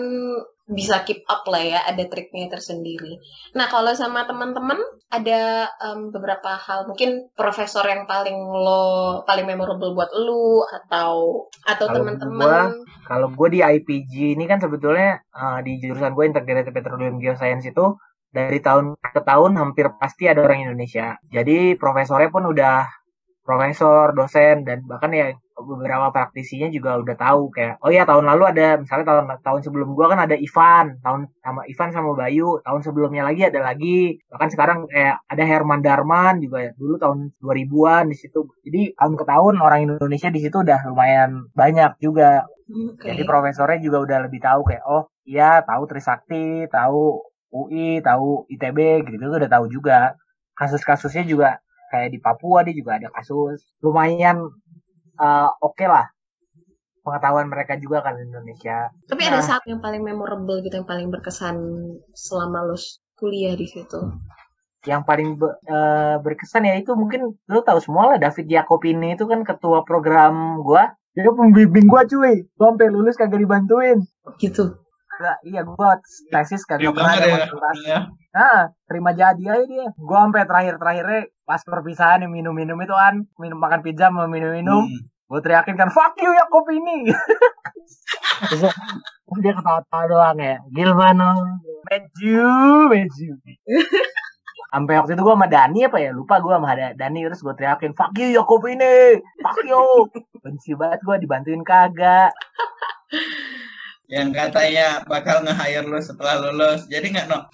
bisa 0.64 1.04
keep 1.04 1.28
up 1.28 1.44
lah 1.52 1.60
ya, 1.60 1.80
ada 1.84 2.08
triknya 2.08 2.48
tersendiri. 2.48 3.20
Nah, 3.52 3.68
kalau 3.68 3.92
sama 3.92 4.24
teman-teman 4.24 4.80
ada 5.12 5.68
um, 5.84 6.08
beberapa 6.16 6.56
hal, 6.56 6.88
mungkin 6.88 7.28
profesor 7.36 7.84
yang 7.84 8.08
paling 8.08 8.36
lo 8.36 9.22
paling 9.28 9.44
memorable 9.44 9.92
buat 9.92 10.12
lu 10.16 10.64
atau 10.64 11.46
atau 11.68 11.86
teman-teman. 11.92 12.80
Kalau 13.04 13.28
gue 13.36 13.50
di 13.52 13.60
IPG 13.60 14.40
ini 14.40 14.48
kan 14.48 14.64
sebetulnya 14.64 15.20
uh, 15.36 15.60
di 15.60 15.84
jurusan 15.84 16.16
gue 16.16 16.32
Integrated 16.32 16.72
Petroleum 16.72 17.20
Geoscience 17.20 17.68
itu 17.68 18.00
dari 18.34 18.64
tahun 18.64 18.98
ke 18.98 19.22
tahun 19.22 19.60
hampir 19.60 19.92
pasti 20.00 20.32
ada 20.32 20.42
orang 20.48 20.72
Indonesia. 20.72 21.20
Jadi 21.28 21.76
profesornya 21.76 22.32
pun 22.32 22.48
udah 22.48 22.88
profesor, 23.44 24.16
dosen 24.16 24.64
dan 24.64 24.88
bahkan 24.88 25.12
ya 25.12 25.36
beberapa 25.64 26.12
praktisinya 26.14 26.68
juga 26.70 27.00
udah 27.00 27.16
tahu 27.16 27.50
kayak 27.56 27.80
oh 27.82 27.90
ya 27.90 28.04
tahun 28.04 28.28
lalu 28.28 28.44
ada 28.52 28.68
misalnya 28.80 29.06
tahun 29.08 29.26
tahun 29.42 29.62
sebelum 29.66 29.88
gua 29.96 30.12
kan 30.12 30.20
ada 30.24 30.36
Ivan 30.36 31.00
tahun 31.02 31.32
sama 31.40 31.62
Ivan 31.66 31.90
sama 31.96 32.12
Bayu 32.14 32.60
tahun 32.62 32.82
sebelumnya 32.84 33.24
lagi 33.26 33.42
ada 33.48 33.60
lagi. 33.64 34.20
Bahkan 34.30 34.50
sekarang 34.54 34.86
kayak 34.92 35.24
ada 35.28 35.44
Herman 35.44 35.82
Darman 35.82 36.44
juga 36.44 36.70
ya 36.70 36.72
dulu 36.76 36.96
tahun 37.00 37.20
2000-an 37.42 38.04
di 38.12 38.18
situ. 38.20 38.40
Jadi 38.68 38.82
tahun 39.00 39.14
ke 39.16 39.26
tahun 39.26 39.54
orang 39.60 39.80
Indonesia 39.90 40.30
di 40.30 40.40
situ 40.44 40.58
udah 40.62 40.80
lumayan 40.88 41.48
banyak 41.56 41.98
juga. 42.04 42.46
Okay. 42.64 43.12
jadi 43.12 43.28
profesornya 43.28 43.80
juga 43.84 43.98
udah 44.08 44.18
lebih 44.24 44.40
tahu 44.40 44.64
kayak 44.64 44.88
oh 44.88 45.12
iya 45.28 45.60
tahu 45.68 45.84
Trisakti 45.84 46.64
tahu 46.72 47.20
UI 47.52 48.00
tahu 48.00 48.48
ITB 48.50 49.04
gitu, 49.04 49.20
-gitu 49.20 49.36
udah 49.36 49.52
tahu 49.52 49.66
juga. 49.70 50.16
Kasus-kasusnya 50.56 51.28
juga 51.28 51.60
kayak 51.94 52.10
di 52.10 52.18
Papua 52.18 52.66
dia 52.66 52.74
juga 52.74 52.98
ada 52.98 53.14
kasus. 53.14 53.62
Lumayan 53.86 54.50
uh, 55.20 55.50
oke 55.62 55.76
okay 55.76 55.88
lah 55.90 56.14
pengetahuan 57.04 57.52
mereka 57.52 57.76
juga 57.78 58.02
kan 58.02 58.16
di 58.16 58.24
Indonesia. 58.26 58.90
Tapi 59.12 59.22
nah, 59.28 59.30
ada 59.36 59.42
saat 59.44 59.64
yang 59.68 59.84
paling 59.84 60.02
memorable 60.02 60.64
gitu, 60.64 60.80
yang 60.80 60.88
paling 60.88 61.12
berkesan 61.12 61.60
selama 62.16 62.64
lo 62.64 62.80
kuliah 63.20 63.54
di 63.54 63.68
situ. 63.68 64.00
Yang 64.88 65.04
paling 65.04 65.30
be, 65.40 65.48
uh, 65.68 66.20
berkesan 66.24 66.68
ya 66.68 66.80
itu 66.80 66.96
mungkin 66.96 67.36
lo 67.48 67.60
tahu 67.64 67.80
semua 67.84 68.16
lah 68.16 68.18
David 68.20 68.48
Jacobini 68.48 69.20
itu 69.20 69.28
kan 69.28 69.44
ketua 69.44 69.84
program 69.84 70.64
gua. 70.64 70.96
Dia 71.14 71.30
pembimbing 71.30 71.86
gua 71.92 72.08
cuy. 72.08 72.48
Gua 72.56 72.74
sampai 72.74 72.90
lulus 72.90 73.20
kagak 73.20 73.44
dibantuin. 73.44 74.00
Gitu. 74.40 74.80
Gak, 75.14 75.38
iya 75.46 75.62
gua 75.62 76.00
tesis 76.32 76.66
kagak 76.66 76.90
pernah 76.96 77.16
ada 77.16 77.28
ya. 77.86 77.98
Nah, 78.34 78.74
terima 78.90 79.14
jadi 79.14 79.44
aja 79.46 79.64
dia. 79.68 79.88
Gua 80.00 80.26
sampai 80.26 80.48
terakhir-terakhirnya 80.48 81.22
pas 81.44 81.60
perpisahan 81.64 82.24
minum-minum 82.32 82.80
itu 82.80 82.96
kan 82.96 83.28
minum 83.36 83.60
makan 83.60 83.84
pizza 83.84 84.08
mau 84.12 84.28
minum-minum. 84.28 84.88
Hmm. 84.88 85.12
gue 85.24 85.42
teriakin 85.42 85.74
kan 85.74 85.90
fuck 85.90 86.14
you 86.22 86.30
ya 86.30 86.46
kopi 86.46 86.78
ini. 86.78 87.10
Terus 88.54 88.70
dia 89.42 89.54
ketawa-tawa 89.58 90.04
doang 90.06 90.38
ya. 90.38 90.62
Gilmano 90.70 91.34
meju 91.90 92.48
meju. 92.92 93.34
Sampai 94.70 94.98
waktu 94.98 95.18
itu 95.18 95.22
gue 95.26 95.34
sama 95.34 95.50
Dani 95.50 95.86
apa 95.90 95.98
ya 95.98 96.14
lupa 96.14 96.38
gue 96.38 96.54
sama 96.54 96.78
Dani. 96.94 97.20
Terus 97.26 97.42
gue 97.42 97.54
teriakin 97.58 97.98
fuck 97.98 98.14
you 98.14 98.30
ya 98.30 98.46
kopi 98.46 98.78
ini. 98.78 99.26
Fuck 99.42 99.58
you. 99.66 100.06
Benci 100.46 100.78
banget 100.78 101.02
gue 101.02 101.16
dibantuin 101.26 101.66
kagak. 101.66 102.30
Yang 104.06 104.30
katanya 104.38 105.02
bakal 105.10 105.42
nge-hire 105.42 105.88
lu 105.90 105.98
setelah 105.98 106.46
lulus. 106.46 106.86
Jadi 106.94 107.10
nggak 107.10 107.26
no? 107.32 107.50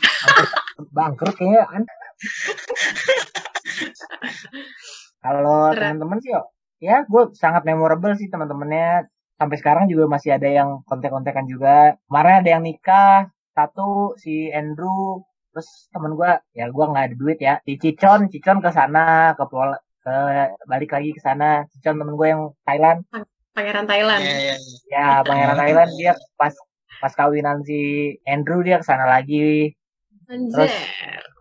Bangkrut 0.91 1.35
kayaknya 1.39 1.63
kan 1.63 1.83
Kalau 5.23 5.75
teman-teman 5.75 6.19
sih, 6.23 6.31
ya 6.79 7.03
gue 7.03 7.23
sangat 7.35 7.67
memorable 7.67 8.15
sih 8.15 8.31
teman-temannya. 8.31 9.11
sampai 9.39 9.55
sekarang 9.55 9.87
juga 9.87 10.03
masih 10.11 10.35
ada 10.35 10.51
yang 10.51 10.83
kontek-kontekan 10.83 11.47
juga. 11.47 11.95
Kemarin 12.11 12.43
ada 12.43 12.59
yang 12.59 12.63
nikah 12.67 13.31
satu 13.55 14.19
si 14.19 14.51
Andrew. 14.51 15.23
Terus 15.55 15.87
temen 15.95 16.19
gue 16.19 16.31
ya 16.51 16.67
gue 16.67 16.85
nggak 16.91 17.05
ada 17.07 17.15
duit 17.15 17.39
ya. 17.39 17.55
Si 17.63 17.79
Cicon 17.79 18.27
Cicon 18.27 18.59
ke 18.59 18.67
sana 18.75 19.31
ke 19.39 19.47
Pol 19.47 19.79
ke 20.03 20.15
balik 20.67 20.91
lagi 20.91 21.15
ke 21.15 21.23
sana. 21.23 21.63
Cicon 21.71 22.03
temen 22.03 22.19
gue 22.19 22.27
yang 22.27 22.51
Thailand. 22.67 22.99
Pangeran 23.55 23.87
Thailand. 23.87 24.27
Iya, 24.27 24.35
iya, 24.43 24.55
iya. 24.59 24.75
ya 24.91 25.07
pangeran 25.23 25.55
Thailand 25.55 25.91
dia 25.95 26.19
pas 26.35 26.51
pas 26.99 27.13
kawinan 27.15 27.63
si 27.63 28.11
Andrew 28.27 28.59
dia 28.59 28.83
ke 28.83 28.83
sana 28.83 29.07
lagi 29.07 29.71
Anjir. 30.29 30.69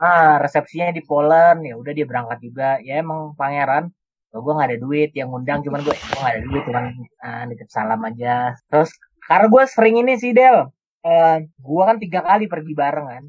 ah 0.00 0.40
resepsinya 0.40 0.88
di 0.96 1.04
Poland. 1.04 1.60
Ya 1.68 1.76
udah 1.76 1.92
dia 1.92 2.08
berangkat 2.08 2.38
juga. 2.40 2.80
Ya 2.80 3.04
emang 3.04 3.36
pangeran. 3.36 3.92
Oh, 4.32 4.40
gue 4.40 4.52
nggak 4.56 4.68
ada 4.72 4.78
duit. 4.80 5.10
Yang 5.12 5.28
ngundang 5.32 5.60
cuman 5.60 5.80
gue 5.84 5.92
gue 5.92 6.18
nggak 6.18 6.34
ada 6.34 6.42
duit 6.48 6.62
cuman 6.64 6.84
ah, 7.20 7.42
nitip 7.44 7.68
salam 7.68 8.00
aja. 8.08 8.56
Terus 8.72 8.90
karena 9.28 9.46
gue 9.52 9.62
sering 9.68 9.96
ini 10.00 10.12
sih 10.16 10.32
Del. 10.32 10.72
Eh 11.04 11.36
gue 11.44 11.82
kan 11.84 11.96
tiga 12.00 12.20
kali 12.24 12.48
pergi 12.48 12.72
bareng 12.72 13.06
kan. 13.12 13.24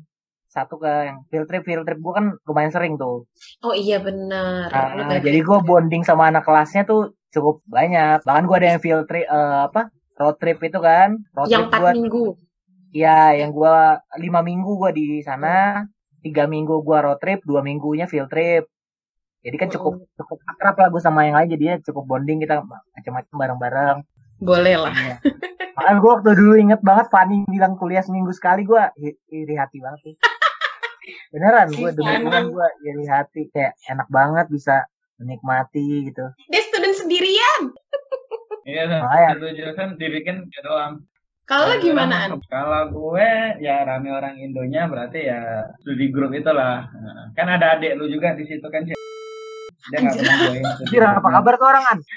Satu 0.50 0.82
ke 0.82 0.90
yang 0.90 1.28
field 1.30 1.46
trip 1.46 1.64
field 1.68 1.86
trip 1.86 2.00
gue 2.00 2.14
kan 2.16 2.26
lumayan 2.48 2.72
sering 2.72 2.96
tuh. 2.96 3.28
Oh 3.62 3.76
iya 3.76 4.00
benar. 4.00 4.72
Ah, 4.72 4.96
banyak 4.96 5.28
jadi 5.28 5.40
gue 5.44 5.60
bonding 5.68 6.08
sama 6.08 6.32
anak 6.32 6.48
kelasnya 6.48 6.88
tuh 6.88 7.20
cukup 7.36 7.60
banyak. 7.68 8.24
Bahkan 8.24 8.44
gue 8.48 8.56
ada 8.64 8.68
yang 8.76 8.82
field 8.82 9.06
trip 9.12 9.28
eh, 9.28 9.60
apa 9.68 9.92
road 10.20 10.40
trip 10.40 10.60
itu 10.64 10.80
kan. 10.80 11.20
Road 11.36 11.52
yang 11.52 11.68
trip 11.68 11.84
empat 11.84 11.96
minggu. 12.00 12.49
Ya 12.90 13.34
yang 13.38 13.54
gue 13.54 13.76
lima 14.18 14.42
minggu 14.42 14.72
gue 14.86 14.92
di 14.96 15.06
sana 15.22 15.86
tiga 16.26 16.50
minggu 16.50 16.82
gue 16.82 16.98
road 17.00 17.20
trip 17.22 17.46
dua 17.46 17.62
minggunya 17.62 18.10
field 18.10 18.30
trip 18.30 18.66
jadi 19.40 19.56
kan 19.56 19.70
cukup 19.72 20.04
cukup 20.20 20.38
akrab 20.50 20.76
lah 20.76 20.88
gue 20.92 21.02
sama 21.02 21.24
yang 21.24 21.40
lain 21.40 21.54
jadinya 21.54 21.76
cukup 21.86 22.04
bonding 22.10 22.44
kita 22.44 22.60
macam-macam 22.66 23.36
bareng-bareng 23.36 24.00
Boleh 24.40 24.76
lah. 24.80 24.96
Iya. 24.96 25.16
Makanya 25.76 26.00
gue 26.00 26.12
waktu 26.12 26.32
dulu 26.36 26.54
inget 26.56 26.82
banget 26.84 27.08
Fanny 27.12 27.44
bilang 27.48 27.76
kuliah 27.76 28.04
seminggu 28.04 28.32
sekali 28.32 28.64
gue 28.64 28.80
iri 29.32 29.56
hati 29.56 29.84
banget 29.84 30.00
sih. 30.04 30.16
Beneran 31.36 31.68
gue 31.72 31.92
Fanny. 31.92 32.48
gue 32.48 32.68
iri 32.88 33.06
hati 33.08 33.52
kayak 33.52 33.76
enak 33.92 34.08
banget 34.08 34.48
bisa 34.48 34.88
menikmati 35.20 36.08
gitu. 36.12 36.26
Dia 36.48 36.62
student 36.72 36.96
sendirian. 36.96 37.62
Iya, 38.64 39.04
satu 39.36 39.48
jurusan 39.52 40.00
dibikin 40.00 40.48
doang. 40.64 41.04
Kalau 41.50 41.82
gimana 41.82 42.30
Kalau 42.46 42.94
gue 42.94 43.30
ya 43.58 43.82
rame 43.82 44.14
orang 44.14 44.38
Indonya 44.38 44.86
berarti 44.86 45.26
ya 45.26 45.66
studi 45.82 46.14
grup 46.14 46.30
itulah. 46.38 46.86
Kan 47.34 47.50
ada 47.50 47.74
adik 47.74 47.98
lu 47.98 48.06
juga 48.06 48.38
di 48.38 48.46
situ 48.46 48.70
kan. 48.70 48.86
Dia 48.86 49.98
nggak 49.98 50.14
pernah 50.14 50.38
join. 50.94 51.18
apa 51.18 51.30
kabar 51.34 51.54
tuh 51.58 51.68
orang 51.74 51.84
kan? 51.90 52.00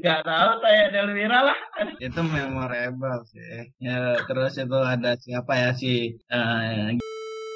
Nggak 0.00 0.20
tahu 0.24 0.50
saya 0.64 0.88
Delwira 0.88 1.38
lah. 1.44 1.58
Itu 2.00 2.20
memorable 2.24 3.20
sih. 3.28 3.68
Ya, 3.80 4.16
terus 4.24 4.56
itu 4.56 4.78
ada 4.80 5.16
siapa 5.20 5.52
ya 5.60 5.70
si 5.76 6.16
eh, 6.28 6.96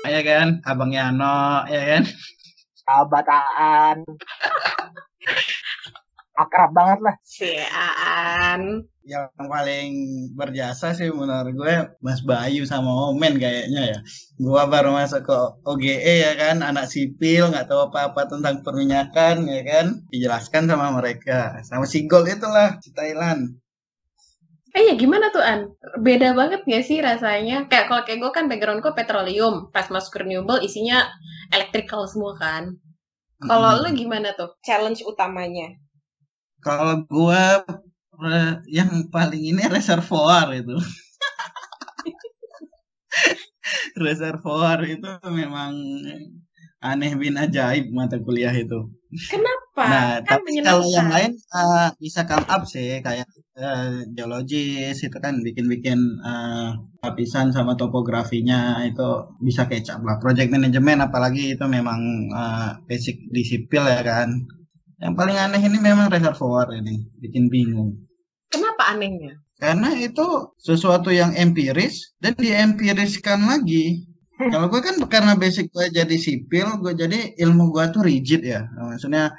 ya 0.05 0.21
kan, 0.21 0.61
abangnya 0.65 1.09
Ano, 1.09 1.65
ya 1.69 1.97
kan? 1.97 2.03
Sahabat 2.85 3.27
Aan. 3.29 4.05
Akrab 6.39 6.71
banget 6.71 6.99
lah. 7.03 7.15
Si 7.27 7.51
Aan. 7.59 8.87
Yang 9.03 9.33
paling 9.35 9.91
berjasa 10.39 10.95
sih 10.95 11.11
menurut 11.11 11.51
gue 11.51 11.75
Mas 11.99 12.21
Bayu 12.23 12.63
sama 12.63 13.11
Omen 13.11 13.35
kayaknya 13.43 13.83
ya. 13.97 13.99
Gua 14.39 14.71
baru 14.71 14.95
masuk 14.95 15.27
ke 15.27 15.37
OGE 15.67 16.15
ya 16.23 16.33
kan, 16.39 16.63
anak 16.63 16.87
sipil 16.87 17.51
nggak 17.51 17.67
tahu 17.67 17.91
apa-apa 17.91 18.31
tentang 18.31 18.63
perminyakan 18.63 19.51
ya 19.51 19.61
kan, 19.67 19.87
dijelaskan 20.13 20.71
sama 20.71 20.95
mereka. 20.95 21.59
Sama 21.67 21.91
si 21.91 22.07
Gol 22.07 22.31
itulah 22.31 22.79
si 22.85 22.95
Thailand. 22.95 23.59
Eh 24.77 24.83
ya 24.89 24.95
gimana 24.95 25.33
tuh 25.35 25.43
An? 25.43 25.61
Beda 26.07 26.37
banget 26.39 26.61
gak 26.69 26.85
sih 26.87 26.99
rasanya? 27.03 27.67
Kayak 27.67 27.87
kalau 27.91 28.03
kayak 28.07 28.21
gue 28.23 28.31
kan 28.37 28.45
background 28.47 28.81
gue 28.85 28.93
petroleum. 28.95 29.55
Pas 29.75 29.89
masuk 29.91 30.21
renewable 30.21 30.61
isinya 30.63 31.09
electrical 31.51 32.05
semua 32.07 32.37
kan. 32.39 32.77
Kalau 33.49 33.71
Mm-mm. 33.75 33.83
lu 33.83 33.89
gimana 33.97 34.29
tuh? 34.39 34.55
Challenge 34.63 35.01
utamanya. 35.09 35.75
Kalau 36.59 37.07
gua 37.07 37.63
eh, 38.27 38.53
yang 38.69 38.91
paling 39.15 39.43
ini 39.43 39.63
reservoir 39.71 40.51
itu. 40.55 40.75
reservoir 44.05 44.79
itu 44.87 45.11
memang 45.29 45.75
aneh 46.79 47.13
bin 47.19 47.35
ajaib 47.35 47.91
mata 47.91 48.19
kuliah 48.23 48.55
itu. 48.55 48.87
Kenapa? 49.09 49.83
Nah, 49.89 50.09
kan 50.23 50.45
tapi 50.45 50.61
kalau 50.61 50.85
yang 50.87 51.11
lain 51.11 51.33
eh, 51.35 51.89
bisa 51.99 52.23
come 52.29 52.47
up 52.47 52.63
sih 52.69 53.03
kayak 53.03 53.27
eh, 53.59 54.07
geologis 54.15 55.03
itu 55.03 55.19
kan 55.19 55.43
bikin-bikin 55.43 55.99
eh, 56.23 56.71
lapisan 57.03 57.51
sama 57.51 57.75
topografinya 57.75 58.85
itu 58.87 59.35
bisa 59.43 59.67
kecap 59.67 60.05
lah. 60.07 60.23
Project 60.23 60.55
management 60.55 61.03
apalagi 61.03 61.59
itu 61.59 61.65
memang 61.67 62.31
eh, 62.31 62.71
basic 62.87 63.27
di 63.33 63.43
sipil 63.43 63.83
ya 63.89 64.03
kan. 64.07 64.31
Yang 64.99 65.15
paling 65.15 65.37
aneh 65.39 65.63
ini 65.63 65.79
memang 65.79 66.11
reservoir 66.11 66.75
ini, 66.75 67.07
bikin 67.23 67.47
bingung. 67.47 67.95
Kenapa 68.51 68.91
anehnya? 68.91 69.39
Karena 69.59 69.95
itu 69.95 70.55
sesuatu 70.59 71.11
yang 71.11 71.35
empiris 71.35 72.15
dan 72.19 72.35
diempiriskan 72.35 73.47
lagi. 73.47 74.07
Kalau 74.39 74.71
gue 74.71 74.79
kan 74.79 74.99
karena 75.11 75.35
basic 75.35 75.71
gue 75.75 75.91
jadi 75.91 76.15
sipil, 76.15 76.79
gue 76.79 76.95
jadi 76.95 77.35
ilmu 77.43 77.75
gue 77.75 77.85
tuh 77.91 78.07
rigid 78.07 78.43
ya. 78.47 78.67
Maksudnya 78.79 79.35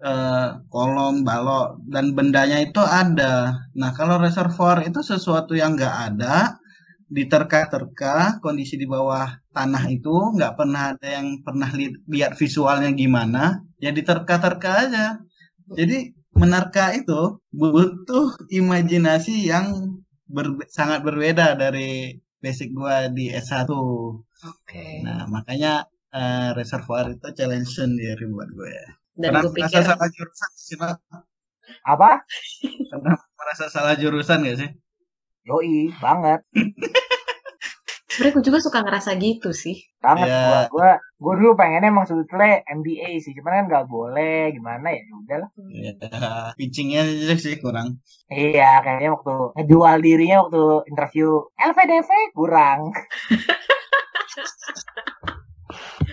eh, 0.00 0.48
kolom, 0.72 1.24
balok, 1.24 1.80
dan 1.92 2.16
bendanya 2.16 2.60
itu 2.64 2.80
ada. 2.80 3.52
Nah 3.76 3.90
kalau 3.92 4.16
reservoir 4.16 4.80
itu 4.84 5.04
sesuatu 5.04 5.52
yang 5.52 5.76
nggak 5.76 5.96
ada, 6.12 6.59
diterka-terka, 7.16 8.14
kondisi 8.44 8.74
di 8.82 8.86
bawah 8.94 9.26
tanah 9.56 9.84
itu 9.96 10.14
nggak 10.36 10.52
pernah 10.58 10.82
ada 10.94 11.08
yang 11.16 11.28
pernah 11.46 11.68
li- 11.78 11.98
lihat 12.14 12.32
visualnya 12.42 12.90
gimana, 13.02 13.42
ya 13.84 13.90
diterka-terka 13.98 14.70
aja. 14.84 15.06
Jadi 15.78 15.98
menerka 16.40 16.84
itu 17.00 17.20
butuh 17.60 18.26
imajinasi 18.58 19.34
yang 19.52 19.66
ber- 20.34 20.66
sangat 20.78 21.00
berbeda 21.06 21.46
dari 21.62 22.16
basic 22.42 22.68
gua 22.78 22.96
di 23.16 23.24
S1. 23.34 23.70
Oke. 24.50 24.84
Nah, 25.04 25.20
makanya 25.34 25.72
eh, 26.20 26.50
reservoir 26.58 27.04
itu 27.14 27.26
challenge 27.38 27.70
sendiri 27.80 28.24
buat 28.34 28.50
gue. 28.58 28.76
Dan 29.20 29.30
Pernah 29.30 29.42
gue 29.44 29.52
merasa 29.54 29.78
pikir 29.78 29.82
salah 29.88 30.08
jurusan 30.16 30.50
sih, 30.66 30.76
Pak? 30.80 30.94
Apa? 31.84 32.10
Pernah 32.90 33.16
merasa 33.38 33.64
salah 33.74 33.94
jurusan 33.98 34.46
gak 34.46 34.58
sih? 34.60 34.70
Yoi, 35.48 35.92
banget. 36.02 36.40
sebenarnya 38.20 38.36
gue 38.36 38.44
juga 38.52 38.60
suka 38.60 38.78
ngerasa 38.84 39.10
gitu 39.16 39.50
sih. 39.56 39.80
Banget 40.04 40.28
gua. 40.28 40.60
Gua 40.68 40.90
gua 41.16 41.32
dulu 41.40 41.56
pengennya 41.56 41.88
emang 41.88 42.04
sebetulnya 42.04 42.60
MBA 42.68 43.16
sih, 43.24 43.32
cuman 43.32 43.52
kan 43.56 43.64
nggak 43.72 43.86
boleh 43.88 44.52
gimana 44.52 44.92
ya. 44.92 45.00
Ya 45.00 45.14
Udah 45.16 45.36
lah. 45.40 45.50
Ya, 45.72 45.92
pitchingnya 46.60 47.02
sih 47.40 47.56
kurang. 47.56 48.04
Iya, 48.28 48.84
kayaknya 48.84 49.16
waktu 49.16 49.34
ngejual 49.56 49.96
dirinya 50.04 50.36
waktu 50.44 50.62
interview 50.92 51.48
LVDV 51.56 52.10
kurang. 52.36 52.92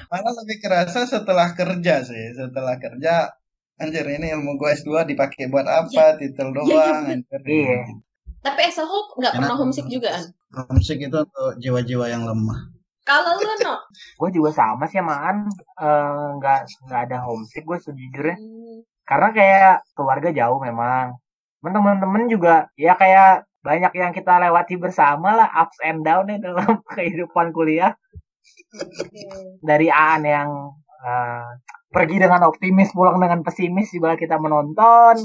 Malah 0.07 0.33
lebih 0.39 0.63
kerasa 0.63 1.03
setelah 1.03 1.51
kerja 1.51 2.07
sih. 2.07 2.31
Setelah 2.31 2.79
kerja, 2.79 3.35
anjir 3.75 4.07
ini 4.07 4.31
ilmu 4.31 4.55
gue 4.55 4.71
S2 4.71 5.03
dipakai 5.03 5.51
buat 5.51 5.67
apa? 5.67 6.15
Titel 6.15 6.55
doang. 6.55 7.11
anjir. 7.11 7.43
Iya. 7.43 8.06
Tapi 8.41 8.61
as 8.69 8.77
a 8.79 8.85
whole 8.85 9.11
nggak 9.17 9.33
pernah 9.37 9.55
homesick 9.57 9.87
juga 9.89 10.17
kan? 10.17 10.25
Homesick 10.53 10.99
itu 11.01 11.17
untuk 11.17 11.51
jiwa-jiwa 11.59 12.05
yang 12.07 12.23
lemah. 12.23 12.77
Kalau 13.07 13.39
lu 13.39 13.47
no, 13.63 13.73
Gue 14.19 14.29
juga 14.35 14.51
sama 14.51 14.83
sih 14.91 14.99
sama 14.99 15.15
An, 15.15 15.47
eh, 15.79 16.27
nggak 16.37 16.59
nggak 16.91 17.01
ada 17.07 17.17
homesick 17.23 17.63
gue 17.63 17.79
sejujurnya. 17.79 18.35
Karena 19.07 19.29
kayak 19.31 19.75
keluarga 19.95 20.29
jauh 20.35 20.59
memang. 20.59 21.15
Temen-temen 21.63 22.31
juga 22.31 22.71
ya 22.79 22.95
kayak 22.95 23.43
banyak 23.59 23.91
yang 23.99 24.11
kita 24.15 24.39
lewati 24.39 24.79
bersama 24.79 25.35
lah 25.35 25.51
ups 25.51 25.83
and 25.83 26.03
down 26.07 26.27
dalam 26.27 26.79
kehidupan 26.95 27.55
kuliah. 27.55 27.95
Dari 29.63 29.87
Aan 29.87 30.23
yang 30.27 30.49
eh, 31.03 31.47
pergi 31.87 32.19
dengan 32.19 32.43
optimis 32.47 32.91
pulang 32.91 33.19
dengan 33.19 33.39
pesimis 33.43 33.91
di 33.95 33.99
balik 34.03 34.23
kita 34.23 34.35
menonton. 34.35 35.23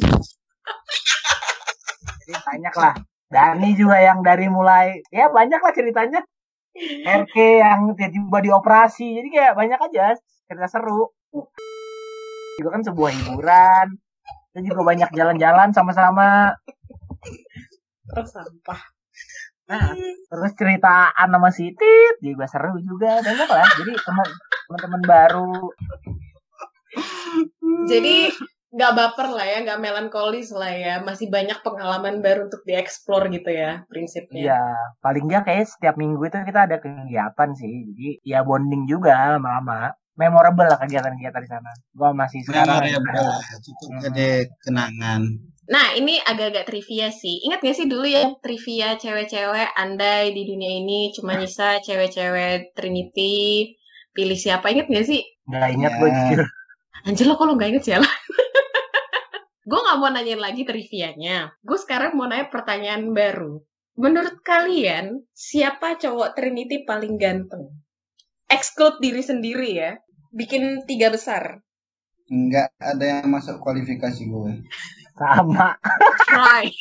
Jadi 2.03 2.33
banyak 2.39 2.75
lah. 2.75 2.95
Dani 3.33 3.71
juga 3.73 3.97
yang 3.97 4.21
dari 4.21 4.47
mulai 4.53 5.01
ya 5.09 5.33
banyak 5.33 5.61
lah 5.61 5.73
ceritanya. 5.73 6.21
RK 7.05 7.37
yang 7.37 7.81
tiba-tiba 7.97 8.39
dioperasi. 8.41 9.21
Jadi 9.21 9.29
kayak 9.29 9.53
banyak 9.57 9.81
aja 9.81 10.17
cerita 10.49 10.69
seru. 10.69 11.13
Juga 12.61 12.69
kan 12.77 12.83
sebuah 12.85 13.11
hiburan. 13.13 13.87
Kita 14.53 14.61
juga 14.69 14.81
banyak 14.85 15.11
jalan-jalan 15.17 15.73
sama-sama. 15.73 16.57
terus 18.13 18.29
sampah. 18.29 18.81
Nah, 19.73 19.97
terus 20.29 20.53
ceritaan 20.53 21.29
sama 21.33 21.49
si 21.49 21.73
Tit 21.73 22.21
juga 22.21 22.45
seru 22.45 22.77
juga. 22.85 23.25
Banyak 23.25 23.49
lah. 23.49 23.69
Jadi 23.81 23.93
teman 23.97 24.29
teman-teman 24.69 25.03
baru. 25.09 25.57
Jadi 27.89 28.29
nggak 28.73 28.93
baper 28.97 29.29
lah 29.37 29.47
ya, 29.47 29.59
nggak 29.65 29.81
melankolis 29.85 30.49
lah 30.57 30.73
ya. 30.73 30.95
Masih 31.05 31.29
banyak 31.29 31.61
pengalaman 31.61 32.25
baru 32.25 32.49
untuk 32.49 32.65
dieksplor 32.65 33.29
gitu 33.29 33.51
ya 33.53 33.85
prinsipnya. 33.87 34.41
Iya, 34.57 34.63
paling 35.05 35.25
nggak 35.29 35.45
kayak 35.45 35.65
setiap 35.69 35.95
minggu 36.01 36.23
itu 36.25 36.37
kita 36.49 36.61
ada 36.67 36.77
kegiatan 36.81 37.51
sih. 37.55 37.73
Jadi 37.93 38.09
ya 38.25 38.41
bonding 38.43 38.89
juga 38.89 39.37
lama-lama. 39.37 39.93
Memorable 40.13 40.69
lah 40.69 40.77
kegiatan-kegiatan 40.77 41.41
di 41.41 41.49
sana. 41.49 41.71
Gua 41.97 42.13
masih 42.13 42.45
sekarang 42.45 42.85
Memorable. 42.85 43.33
Itu 43.65 43.85
jadi 44.13 44.29
kenangan. 44.61 45.25
Nah, 45.63 45.97
ini 45.97 46.21
agak-agak 46.21 46.69
trivia 46.69 47.09
sih. 47.09 47.41
Ingat 47.49 47.65
gak 47.65 47.77
sih 47.79 47.87
dulu 47.89 48.05
ya 48.05 48.29
trivia 48.45 48.99
cewek-cewek 49.01 49.73
andai 49.73 50.35
di 50.37 50.43
dunia 50.45 50.69
ini 50.85 51.15
cuma 51.17 51.39
nyisa 51.39 51.81
cewek-cewek 51.81 52.77
Trinity, 52.77 53.73
pilih 54.13 54.37
siapa? 54.37 54.69
Ingat 54.69 54.87
gak 54.93 55.07
sih? 55.09 55.23
nggak 55.43 55.71
ingat 55.75 55.93
Ya. 55.93 55.99
gue 55.99 56.11
jujur. 56.13 56.41
Anjir 57.03 57.27
lo 57.27 57.35
kalau 57.35 57.59
nggak 57.59 57.69
inget 57.73 57.83
sih 57.83 57.95
mau 60.03 60.11
nanyain 60.11 60.43
lagi 60.43 60.67
trivianya. 60.67 61.55
Gue 61.63 61.79
sekarang 61.79 62.19
mau 62.19 62.27
nanya 62.27 62.51
pertanyaan 62.51 63.15
baru. 63.15 63.63
Menurut 63.95 64.43
kalian, 64.43 65.23
siapa 65.31 65.95
cowok 65.95 66.35
Trinity 66.35 66.83
paling 66.83 67.23
ganteng? 67.23 67.71
Exclude 68.51 68.99
diri 68.99 69.23
sendiri 69.23 69.71
ya. 69.79 69.95
Bikin 70.35 70.83
tiga 70.91 71.15
besar. 71.15 71.63
Enggak 72.27 72.75
ada 72.83 73.05
yang 73.23 73.31
masuk 73.31 73.63
kualifikasi 73.63 74.27
gue. 74.27 74.67
Sama. 75.15 75.79
Try. 76.27 76.67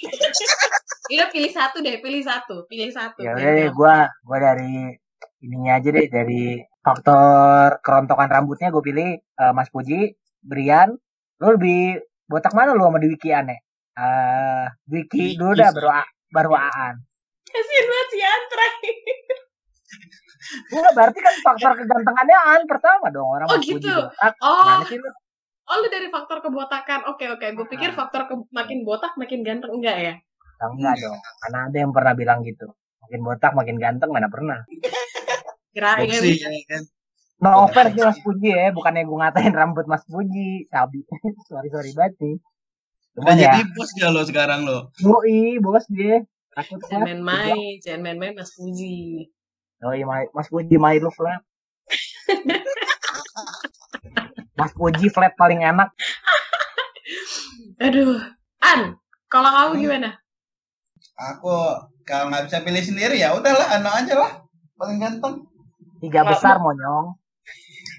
Iya 1.12 1.28
pilih 1.28 1.52
satu 1.52 1.84
deh, 1.84 2.00
pilih 2.00 2.24
satu, 2.24 2.64
pilih 2.72 2.88
satu. 2.88 3.20
Ya 3.20 3.36
udah 3.36 3.52
deh, 3.52 3.68
gue 3.68 3.96
gua 4.24 4.38
dari 4.40 4.96
ininya 5.44 5.76
aja 5.76 5.92
deh 5.92 6.08
dari 6.08 6.64
faktor 6.80 7.84
kerontokan 7.84 8.32
rambutnya 8.32 8.72
gue 8.72 8.80
pilih 8.80 9.20
eh, 9.20 9.52
Mas 9.52 9.68
Puji, 9.68 10.16
Brian. 10.40 10.96
Lu 11.44 11.60
lebih 11.60 12.00
botak 12.32 12.56
mana 12.56 12.72
lu 12.72 12.82
sama 12.82 12.98
di 12.98 13.12
Wiki 13.12 13.30
aneh? 13.30 13.60
Eh, 13.92 14.66
Wiki 14.88 15.36
dulu 15.36 15.52
dah 15.54 15.70
baru 15.70 15.90
A- 15.92 16.12
baru 16.32 16.52
Aan. 16.56 16.96
Kasian 17.44 17.86
banget 17.86 18.08
si 18.08 18.20
Antra. 18.24 18.68
Enggak, 20.72 20.94
berarti 20.96 21.20
kan 21.20 21.36
faktor 21.44 21.72
kegantengannya 21.78 22.38
Aan 22.40 22.64
pertama 22.66 23.12
dong 23.12 23.28
orang 23.30 23.48
Oh, 23.48 23.60
gitu. 23.60 23.92
botak. 23.92 24.34
Oh, 24.40 24.64
Gimana 24.64 24.84
sih 24.88 24.98
oh 25.62 25.76
lu 25.78 25.88
dari 25.88 26.08
faktor 26.08 26.40
kebotakan. 26.40 27.08
Oke, 27.08 27.28
oke. 27.28 27.46
Gue 27.54 27.68
pikir 27.68 27.92
Ah. 27.92 27.98
faktor 28.00 28.22
ke- 28.26 28.48
makin 28.50 28.84
botak 28.84 29.16
makin 29.16 29.44
ganteng. 29.44 29.72
Enggak 29.72 29.96
ya? 29.96 30.14
Ya, 30.58 30.66
enggak 30.68 30.96
dong. 30.98 31.20
Karena 31.42 31.60
ada 31.68 31.78
yang 31.78 31.92
pernah 31.92 32.14
bilang 32.14 32.40
gitu. 32.42 32.68
Makin 33.02 33.20
botak 33.22 33.52
makin 33.52 33.76
ganteng 33.76 34.12
mana 34.12 34.28
pernah. 34.28 34.60
Kirain. 35.72 36.04
Boxy 36.04 36.36
ya 36.38 36.52
kan. 36.68 36.84
No 37.42 37.66
offense 37.66 37.98
nih 37.98 38.06
Mas 38.06 38.22
Puji 38.22 38.50
ya, 38.50 38.70
bukannya 38.70 39.02
gue 39.02 39.18
ngatain 39.18 39.50
rambut 39.52 39.86
Mas 39.86 40.06
Puji, 40.06 40.70
sabi. 40.70 41.02
sorry 41.50 41.68
sorry 41.68 41.92
banget 41.92 42.14
nih. 42.22 42.36
Udah 43.12 43.34
ya, 43.34 43.52
jadi 43.52 43.62
bos 43.74 43.90
dia 43.92 44.08
lo 44.08 44.22
sekarang 44.22 44.62
lo. 44.64 44.94
Yoi, 44.98 45.58
bos 45.58 45.84
dia. 45.90 46.22
Takut 46.54 46.78
Jangan 46.86 47.18
main-main, 47.20 47.82
jangan 47.82 48.02
main-main 48.06 48.34
Mas 48.34 48.54
Puji. 48.54 49.26
Yoi, 49.82 50.02
my- 50.04 50.30
Mas 50.32 50.48
Puji 50.48 50.78
my 50.78 50.96
love 50.96 51.18
lah. 51.18 51.42
Mas 54.54 54.72
Puji 54.72 55.10
flat 55.10 55.34
paling 55.34 55.62
enak. 55.62 55.90
Aduh. 57.80 58.22
An, 58.62 58.96
kalau 59.26 59.50
kamu 59.50 59.74
Hmm. 59.74 59.82
gimana? 59.82 60.10
Aku 61.18 61.50
kalau 62.04 62.30
nggak 62.30 62.46
bisa 62.46 62.62
pilih 62.62 62.80
sendiri 62.80 63.18
ya 63.18 63.34
udahlah 63.34 63.74
Ano 63.74 63.90
aja 63.90 64.14
lah. 64.14 64.32
Paling 64.78 65.02
ganteng. 65.02 65.50
Tiga 65.98 66.22
besar 66.24 66.58
monyong. 66.58 67.18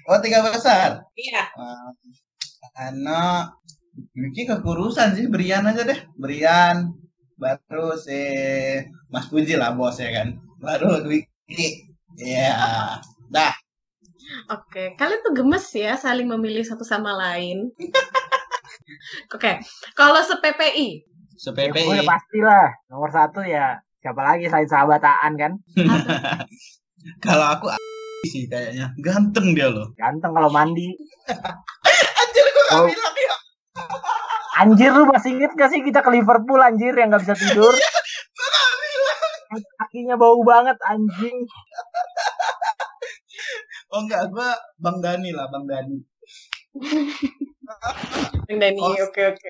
Oh 0.05 0.19
tiga 0.19 0.43
besar. 0.43 1.03
Iya. 1.15 1.43
Uh, 1.55 1.89
Ano, 2.73 3.53
Yuki 4.17 4.49
kekurusan 4.49 5.13
sih. 5.13 5.29
Brian 5.29 5.67
aja 5.67 5.85
deh. 5.85 5.99
Brian. 6.17 6.91
Baru 7.37 7.93
si 7.95 8.17
Mas 9.07 9.27
Puji 9.27 9.59
lah 9.59 9.75
bos 9.75 9.99
ya 9.99 10.09
kan. 10.09 10.39
Baru 10.57 11.03
Wiki. 11.05 11.85
Iya. 12.17 12.97
Dah. 13.29 13.53
Oke, 14.49 14.95
kalian 14.95 15.19
tuh 15.21 15.35
gemes 15.35 15.67
ya 15.75 15.93
saling 15.93 16.25
memilih 16.25 16.63
satu 16.63 16.81
sama 16.81 17.11
lain. 17.13 17.69
Oke, 19.35 19.59
kalau 19.93 20.23
se-PPI, 20.23 21.03
Ya, 21.33 21.51
Se-PPI. 21.51 21.83
gue 21.83 21.95
udah 21.99 22.07
pasti 22.07 22.39
lah. 22.39 22.71
Nomor 22.87 23.11
satu 23.11 23.43
ya 23.43 23.75
siapa 23.99 24.23
lagi 24.23 24.47
selain 24.47 24.69
sahabataan 24.69 25.31
kan. 25.35 25.51
Kalau 27.25 27.47
aku 27.51 27.67
sih 28.23 28.47
kayaknya 28.47 28.95
ganteng 29.03 29.51
dia 29.51 29.67
loh. 29.67 29.91
Ganteng 29.99 30.31
kalau 30.31 30.49
mandi. 30.49 30.87
Anjir 32.23 32.45
gue 32.47 32.63
gak 32.63 32.79
Oh. 32.79 32.87
bilang 32.87 33.15
ya. 33.19 33.33
Anjir 34.63 34.91
lu 34.95 35.03
masih 35.09 35.35
inget 35.35 35.51
gak 35.53 35.69
sih 35.75 35.83
kita 35.83 35.99
ke 35.99 36.09
Liverpool 36.13 36.61
anjir 36.63 36.95
yang 36.95 37.11
gak 37.11 37.23
bisa 37.27 37.35
tidur? 37.35 37.73
Kakinya 39.77 40.15
bau 40.17 40.39
banget 40.41 40.79
anjing. 40.87 41.45
Oh 43.93 44.01
enggak, 44.01 44.25
gue 44.33 44.49
Bang 44.81 44.97
Dani 45.05 45.29
lah, 45.29 45.45
Bang 45.53 45.69
Dani. 45.69 46.01
Bang 48.49 48.57
Dani, 48.57 48.81
oke 48.81 49.21
oke. 49.21 49.49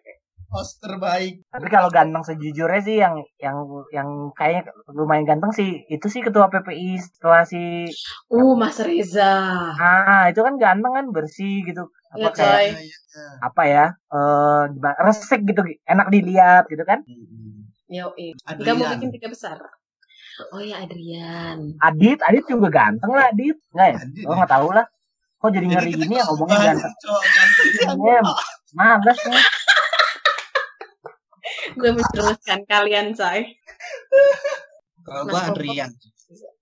Host 0.53 0.77
terbaik. 0.79 1.41
Tapi 1.49 1.67
kalau 1.67 1.89
ganteng 1.89 2.21
sejujurnya 2.21 2.81
sih 2.81 3.01
yang 3.01 3.17
yang 3.41 3.57
yang 3.89 4.09
kayaknya 4.31 4.69
lumayan 4.87 5.25
ganteng 5.25 5.49
sih 5.49 5.81
itu 5.89 6.05
sih 6.05 6.21
ketua 6.21 6.45
PPI 6.47 7.01
setelah 7.01 7.41
si 7.41 7.89
Uh, 8.29 8.53
Mas 8.53 8.77
Reza. 8.77 9.33
ah 9.73 10.29
itu 10.29 10.39
kan 10.39 10.55
ganteng 10.55 10.93
kan 10.93 11.05
bersih 11.09 11.65
gitu 11.65 11.89
apa 12.13 12.21
Iya, 12.21 12.29
kayak 12.29 12.61
coy. 12.69 12.85
apa 13.41 13.61
ya 13.65 13.85
eh 14.13 14.61
gimana, 14.69 14.95
resik 15.01 15.41
gitu 15.43 15.61
enak 15.83 16.07
dilihat 16.07 16.69
gitu 16.69 16.85
kan 16.85 17.01
Yoi. 17.89 18.37
Adrian. 18.45 18.61
Nggak 18.61 18.75
mau 18.77 18.87
bikin 18.93 19.09
tiga 19.11 19.27
besar. 19.29 19.57
Oh 20.49 20.61
ya 20.61 20.81
Adrian. 20.81 21.77
Adit 21.77 22.21
Adit 22.21 22.45
juga 22.45 22.69
ganteng 22.69 23.09
lah 23.09 23.29
Adit 23.29 23.57
nggak 23.69 23.87
ya 23.89 23.97
Adit, 23.99 24.21
gue 24.21 24.33
nggak 24.33 24.53
tahu 24.53 24.69
lah 24.69 24.85
kok 25.37 25.51
jadi 25.51 25.59
Jadi 25.59 25.67
ngeri 25.75 25.91
kita 25.91 26.01
gini 26.05 26.15
ya 26.15 26.23
ngomongnya 26.25 26.57
ganteng. 26.63 26.93
Iya, 27.99 28.19
males 28.73 29.19
nih 29.19 29.41
Gue 31.73 31.91
menjelaskan 31.91 32.59
kalian, 32.65 33.13
say. 33.13 33.45
Kalau 35.03 35.23
gue. 35.25 35.35
Adrian. 35.35 35.89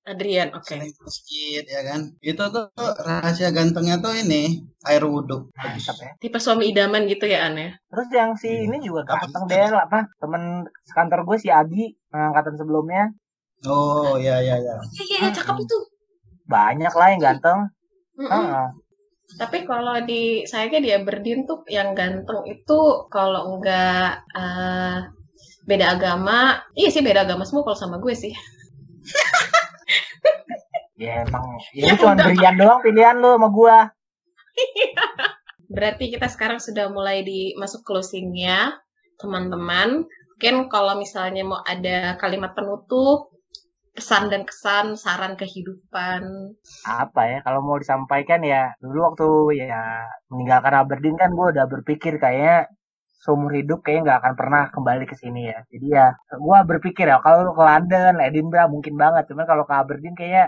Adrian, 0.01 0.49
oke. 0.51 0.73
Sedikit 1.05 1.63
ya 1.69 1.81
kan. 1.85 2.01
Itu 2.19 2.41
tuh 2.49 2.73
rahasia 2.99 3.53
gantengnya 3.53 4.01
tuh 4.01 4.17
ini 4.17 4.65
air 4.81 5.05
wudhu. 5.05 5.53
mantap 5.53 5.93
ya 5.95 6.09
Tipe 6.17 6.41
suami 6.41 6.73
idaman 6.73 7.05
gitu 7.05 7.29
ya, 7.29 7.45
Aneh. 7.45 7.77
terus 7.85 8.09
yang 8.09 8.33
si 8.33 8.49
Iya. 8.49 8.65
ini 8.65 8.77
juga 8.81 9.05
ganteng? 9.05 9.45
Del 9.45 9.77
apa 9.77 10.09
temen 10.17 10.65
sekantor 10.83 11.21
gue 11.29 11.37
si 11.37 11.53
Adi 11.53 11.93
angkatan 12.09 12.57
sebelumnya 12.57 13.13
Oh 13.61 14.17
iya 14.17 14.41
iya 14.41 14.57
iya. 14.57 14.73
Iya, 14.81 15.03
iya, 15.05 15.17
iya, 15.21 15.29
cakep 15.31 15.53
itu. 15.61 15.77
banyak 16.49 16.89
lah 16.91 17.07
yang 17.13 17.21
ganteng 17.21 17.59
Mm-mm. 18.17 18.25
Heeh. 18.27 18.65
Tapi 19.39 19.63
kalau 19.63 20.01
di 20.03 20.43
saya 20.49 20.67
di 20.67 20.91
Aberdeen 20.91 21.47
tuh 21.47 21.63
yang 21.71 21.95
ganteng 21.95 22.43
itu 22.47 23.07
kalau 23.07 23.55
enggak 23.55 24.23
eh, 24.35 24.97
beda 25.63 25.85
agama, 25.95 26.59
iya 26.75 26.89
sih 26.89 27.05
beda 27.05 27.23
agama 27.23 27.45
semua 27.47 27.63
kalau 27.63 27.77
sama 27.77 27.97
gue 28.01 28.15
sih. 28.15 28.33
Ya 31.01 31.25
emang, 31.25 31.57
ya 31.73 31.89
lu 31.89 31.97
cuma 31.97 32.13
Brian 32.13 32.55
doang 32.61 32.85
pilihan 32.85 33.17
lu 33.17 33.33
sama 33.33 33.49
gua. 33.49 33.89
Berarti 35.73 36.13
kita 36.13 36.29
sekarang 36.29 36.61
sudah 36.61 36.93
mulai 36.93 37.25
di 37.25 37.57
masuk 37.57 37.81
closingnya, 37.81 38.77
teman-teman. 39.17 40.05
Mungkin 40.37 40.69
kalau 40.69 41.01
misalnya 41.01 41.41
mau 41.41 41.65
ada 41.65 42.21
kalimat 42.21 42.53
penutup, 42.53 43.33
pesan 43.95 44.31
dan 44.31 44.41
kesan, 44.47 44.95
saran 44.95 45.35
kehidupan. 45.35 46.21
Apa 46.87 47.21
ya, 47.27 47.37
kalau 47.45 47.59
mau 47.67 47.77
disampaikan 47.83 48.39
ya, 48.43 48.71
dulu 48.79 48.97
waktu 49.11 49.27
ya 49.67 50.07
meninggalkan 50.31 50.73
Aberdeen 50.81 51.15
kan 51.19 51.29
gua 51.37 51.51
udah 51.53 51.65
berpikir 51.67 52.15
kayaknya 52.23 52.71
seumur 53.21 53.51
hidup 53.53 53.85
kayaknya 53.85 54.03
nggak 54.07 54.19
akan 54.23 54.33
pernah 54.39 54.63
kembali 54.75 55.03
ke 55.11 55.15
sini 55.19 55.51
ya. 55.51 55.59
Jadi 55.71 55.87
ya, 55.97 56.07
gua 56.39 56.63
berpikir 56.63 57.05
ya 57.11 57.17
kalau 57.25 57.51
ke 57.57 57.63
London, 57.69 58.13
Edinburgh 58.23 58.69
mungkin 58.71 58.95
banget. 59.03 59.23
Cuman 59.29 59.45
kalau 59.51 59.63
ke 59.69 59.73
Aberdeen 59.75 60.15
kayaknya, 60.19 60.45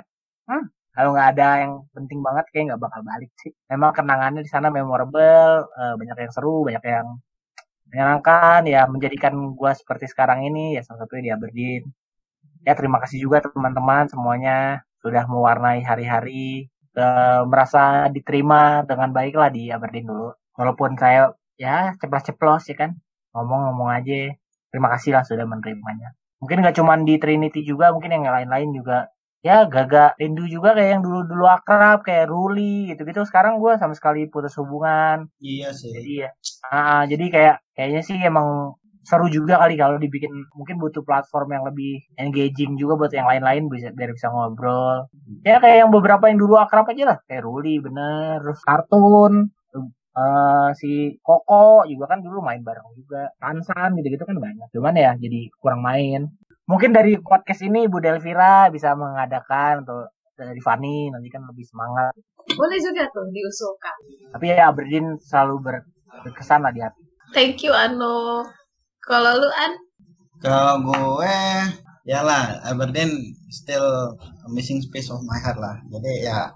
hmm, 0.49 0.63
kalau 0.95 1.10
nggak 1.15 1.27
ada 1.36 1.47
yang 1.63 1.73
penting 1.95 2.19
banget 2.27 2.45
kayak 2.51 2.63
nggak 2.73 2.82
bakal 2.86 3.01
balik 3.03 3.32
sih. 3.43 3.51
Memang 3.71 3.91
kenangannya 3.97 4.41
di 4.45 4.51
sana 4.51 4.67
memorable, 4.71 5.67
eh, 5.79 5.93
banyak 5.99 6.17
yang 6.23 6.34
seru, 6.36 6.63
banyak 6.67 6.84
yang 6.95 7.08
menyenangkan 7.91 8.62
ya 8.73 8.82
menjadikan 8.89 9.34
gua 9.60 9.71
seperti 9.77 10.06
sekarang 10.10 10.39
ini 10.49 10.73
ya 10.75 10.82
salah 10.86 11.06
satunya 11.06 11.23
di 11.27 11.32
Aberdeen 11.38 11.84
ya 12.63 12.73
terima 12.80 12.97
kasih 13.04 13.28
juga 13.28 13.43
teman-teman 13.43 14.08
semuanya 14.12 14.84
sudah 15.04 15.23
mewarnai 15.28 15.84
hari-hari. 15.84 16.71
Eh, 16.93 17.41
merasa 17.49 18.06
diterima 18.13 18.86
dengan 18.86 19.10
baik 19.10 19.34
lah 19.34 19.49
di 19.49 19.73
Aberdeen 19.73 20.08
dulu. 20.08 20.30
Walaupun 20.54 20.93
saya 20.95 21.34
ya 21.58 21.97
ceplos-ceplos 21.97 22.69
ya 22.69 22.76
kan? 22.78 22.91
Ngomong-ngomong 23.34 23.89
aja 23.89 24.38
terima 24.69 24.93
kasih 24.93 25.17
lah 25.17 25.26
sudah 25.26 25.45
menerimanya. 25.49 26.13
Mungkin 26.38 26.62
nggak 26.62 26.78
cuma 26.78 26.93
di 27.02 27.17
Trinity 27.17 27.65
juga 27.65 27.89
mungkin 27.89 28.13
yang 28.13 28.30
lain-lain 28.30 28.69
juga. 28.78 29.10
Ya 29.43 29.67
gaga 29.67 30.15
rindu 30.21 30.47
juga 30.47 30.71
kayak 30.78 30.91
yang 30.99 31.04
dulu-dulu 31.04 31.49
akrab 31.49 32.06
kayak 32.06 32.30
Ruli 32.32 32.93
gitu-gitu. 32.93 33.26
Sekarang 33.28 33.58
gue 33.60 33.76
sama 33.82 33.97
sekali 33.97 34.30
putus 34.30 34.56
hubungan. 34.62 35.28
Iya 35.41 35.73
sih. 35.73 35.91
jadi 35.91 36.12
ya 36.28 36.30
ah, 36.69 37.04
jadi 37.10 37.26
kayak 37.34 37.56
kayaknya 37.76 38.02
sih 38.06 38.17
emang 38.21 38.78
seru 39.04 39.28
juga 39.28 39.60
kali 39.60 39.76
kalau 39.76 40.00
dibikin 40.00 40.32
mungkin 40.56 40.80
butuh 40.80 41.04
platform 41.04 41.52
yang 41.52 41.63
lebih 41.68 42.00
engaging 42.16 42.80
juga 42.80 42.96
buat 42.96 43.12
yang 43.12 43.28
lain-lain 43.28 43.68
bisa 43.68 43.92
biar 43.92 44.16
bisa 44.16 44.32
ngobrol. 44.32 45.12
Ya 45.44 45.60
kayak 45.60 45.88
yang 45.88 45.92
beberapa 45.92 46.32
yang 46.32 46.39
dulu 46.39 46.56
akrab 46.56 46.88
aja 46.88 47.04
lah 47.12 47.18
kayak 47.28 47.44
Ruli 47.44 47.84
bener 47.84 48.39
terus 48.39 48.63
kartun 48.63 49.52
eh, 50.13 50.70
si 50.80 50.92
Koko 51.20 51.84
juga 51.84 52.06
kan 52.16 52.24
dulu 52.24 52.39
main 52.39 52.63
bareng 52.63 52.86
juga. 52.96 53.28
Tansan 53.38 54.00
gitu-gitu 54.00 54.24
kan 54.24 54.39
banyak 54.39 54.68
cuman 54.72 54.94
ya 54.96 55.12
jadi 55.20 55.52
kurang 55.60 55.84
main. 55.84 56.32
Mungkin 56.63 56.96
dari 56.96 57.20
podcast 57.20 57.60
ini 57.60 57.92
Bu 57.92 58.00
Delvira 58.00 58.72
bisa 58.72 58.96
mengadakan 58.96 59.84
atau 59.84 60.08
dari 60.34 60.63
Fani 60.63 61.12
nanti 61.12 61.28
kan 61.28 61.44
lebih 61.44 61.68
semangat. 61.68 62.16
Boleh 62.56 62.80
juga 62.80 63.04
tuh 63.12 63.28
diusulkan. 63.30 63.98
tapi 64.32 64.50
ya 64.50 64.72
Aberdeen 64.72 65.20
selalu 65.20 65.56
ber- 65.60 65.88
berkesan 66.24 66.63
lah 66.63 66.72
di 66.72 66.80
hati. 66.80 67.04
Thank 67.36 67.68
you 67.68 67.76
Ano. 67.76 68.42
Kalau 69.04 69.36
lu 69.36 69.50
An, 69.52 69.72
Kalau 70.39 70.76
gue, 70.80 71.39
ya 72.08 72.20
lah, 72.24 72.60
Aberdeen 72.68 73.36
still 73.52 74.16
missing 74.52 74.80
space 74.80 75.12
of 75.12 75.24
my 75.28 75.39
heart 75.39 75.60
lah. 75.60 75.80
Jadi 75.92 76.28
ya 76.28 76.52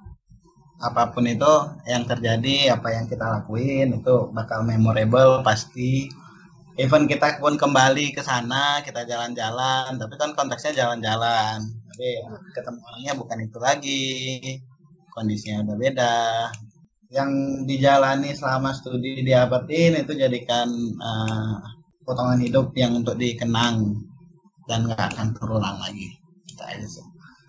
apa 0.77 1.11
pun 1.11 1.25
itu 1.27 1.53
yang 1.89 2.03
terjadi, 2.07 2.77
apa 2.77 2.93
yang 2.93 3.05
kita 3.09 3.25
lakuin 3.25 3.99
itu 3.99 4.15
bakal 4.31 4.63
memorable 4.63 5.43
pasti. 5.43 6.07
Even 6.77 7.09
kita 7.09 7.41
pun 7.41 7.57
kembali 7.57 8.13
ke 8.13 8.21
sana, 8.21 8.85
kita 8.85 9.01
jalan-jalan, 9.03 9.97
tapi 9.97 10.13
kan 10.15 10.31
konteksnya 10.37 10.77
jalan-jalan. 10.85 11.57
Tapi 11.65 12.05
ya, 12.21 12.29
ketemu 12.53 12.79
orangnya 12.85 13.13
bukan 13.17 13.37
itu 13.41 13.57
lagi, 13.57 14.05
kondisinya 15.11 15.65
udah 15.65 15.77
beda. 15.79 16.17
Yang 17.09 17.31
dijalani 17.65 18.29
selama 18.37 18.77
studi 18.77 19.25
di 19.25 19.33
Aberdeen 19.33 20.05
itu 20.05 20.13
jadikan 20.13 20.69
eh, 21.01 21.76
potongan 22.07 22.39
hidup 22.39 22.71
yang 22.79 22.95
untuk 22.95 23.19
dikenang 23.19 23.99
dan 24.71 24.87
nggak 24.87 25.11
akan 25.11 25.35
terulang 25.35 25.77
lagi. 25.83 26.15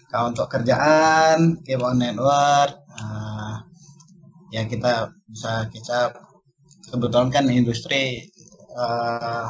Kalau 0.08 0.32
untuk 0.32 0.48
kerjaan, 0.50 1.60
keep 1.62 1.78
network, 1.78 2.72
eh, 2.98 3.54
ya 4.50 4.62
kita 4.64 5.12
bisa 5.28 5.68
kita 5.70 6.16
kebetulan 6.90 7.28
kan 7.30 7.44
industri 7.52 8.26
eh, 8.74 9.48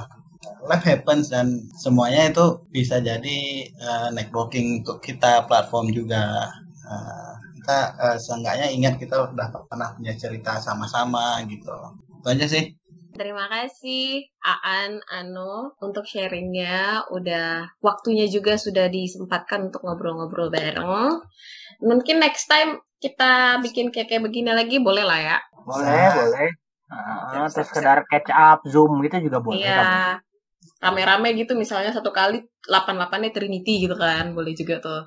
life 0.69 0.85
happens 0.87 1.31
dan 1.31 1.71
semuanya 1.79 2.31
itu 2.31 2.47
bisa 2.75 2.99
jadi 3.01 3.39
eh, 3.71 4.09
networking 4.15 4.83
untuk 4.85 5.01
kita 5.01 5.47
platform 5.49 5.95
juga. 5.95 6.53
Eh, 6.85 7.33
kita 7.63 7.79
eh, 8.05 8.19
seenggaknya 8.19 8.67
ingat 8.71 8.95
kita 9.03 9.31
udah 9.33 9.49
pernah 9.71 9.89
punya 9.97 10.15
cerita 10.19 10.59
sama-sama 10.61 11.41
gitu. 11.49 11.75
Itu 12.23 12.27
aja 12.29 12.47
sih. 12.51 12.78
Terima 13.19 13.51
kasih 13.51 14.31
Aan, 14.41 15.03
Ano 15.11 15.75
untuk 15.83 16.07
sharingnya. 16.07 17.05
Udah 17.11 17.69
waktunya 17.83 18.31
juga 18.31 18.55
sudah 18.55 18.87
disempatkan 18.87 19.69
untuk 19.69 19.83
ngobrol-ngobrol 19.83 20.49
bareng. 20.49 21.19
Mungkin 21.83 22.23
next 22.23 22.47
time 22.47 22.79
kita 23.03 23.59
bikin 23.61 23.91
kayak 23.91 24.09
kayak 24.09 24.23
begini 24.25 24.55
lagi 24.55 24.79
boleh 24.79 25.03
lah 25.03 25.19
ya. 25.19 25.39
boleh 25.69 26.07
boleh 26.17 26.49
Ah, 26.89 27.45
terus 27.53 27.69
sekedar 27.69 28.09
catch 28.09 28.33
up 28.33 28.65
zoom 28.65 29.05
gitu 29.05 29.29
juga 29.29 29.45
boleh 29.45 29.61
kan? 29.61 29.85
Iya. 29.85 29.93
Rame-rame 30.81 31.37
gitu 31.37 31.53
misalnya 31.53 31.93
satu 31.93 32.17
kali 32.17 32.41
88 32.65 33.21
nya 33.21 33.31
Trinity 33.35 33.85
gitu 33.85 33.93
kan. 33.93 34.33
Boleh 34.33 34.57
juga 34.57 34.81
tuh. 34.81 35.03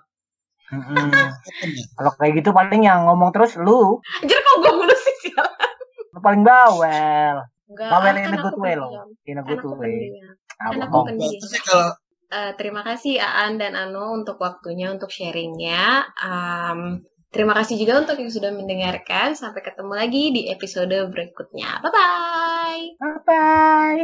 Kalau 1.97 2.11
kayak 2.21 2.37
gitu 2.37 2.53
paling 2.53 2.85
yang 2.85 3.09
ngomong 3.09 3.33
terus 3.33 3.57
lu 3.57 3.97
Anjir 4.21 4.39
kok 4.39 4.55
gue 4.61 4.71
mulu 4.71 4.95
sih 4.95 5.15
sial. 5.27 5.47
lu 6.15 6.19
paling 6.23 6.43
bawel 6.47 7.35
Enggak, 7.71 7.87
bawel 7.87 8.13
kan 8.13 8.15
in 8.19 8.33
a 8.35 8.39
good 8.43 8.59
way 8.59 8.73
loh 8.75 8.91
in 9.23 9.37
a 9.39 9.43
good 9.47 9.63
way 9.79 10.11
pendiam. 10.11 10.35
ah, 10.59 10.69
aku 10.75 10.97
pendiam. 11.07 11.39
Kalau 11.63 11.89
Eh, 12.31 12.55
terima 12.55 12.79
kasih 12.79 13.19
Aan 13.19 13.59
dan 13.59 13.75
Ano 13.75 14.15
untuk 14.15 14.39
waktunya, 14.39 14.87
untuk 14.87 15.11
sharingnya. 15.11 16.07
Um, 16.15 17.03
terima 17.27 17.51
kasih 17.59 17.75
juga 17.75 17.99
untuk 18.07 18.23
yang 18.23 18.31
sudah 18.31 18.55
mendengarkan. 18.55 19.35
Sampai 19.35 19.59
ketemu 19.59 19.91
lagi 19.91 20.23
di 20.31 20.47
episode 20.47 20.95
berikutnya. 21.11 21.83
Bye-bye! 21.83 22.79
bye 23.03 23.19
bye 23.27 23.99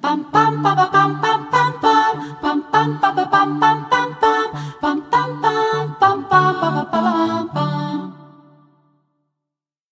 Pam 0.00 0.24
pam 0.32 0.52
pam 0.64 0.76
pam 0.88 1.10
pam 1.20 1.40
pam 1.52 1.72
pam 2.40 2.58
pam 2.72 2.88
pam 3.28 3.48
pam 3.60 3.78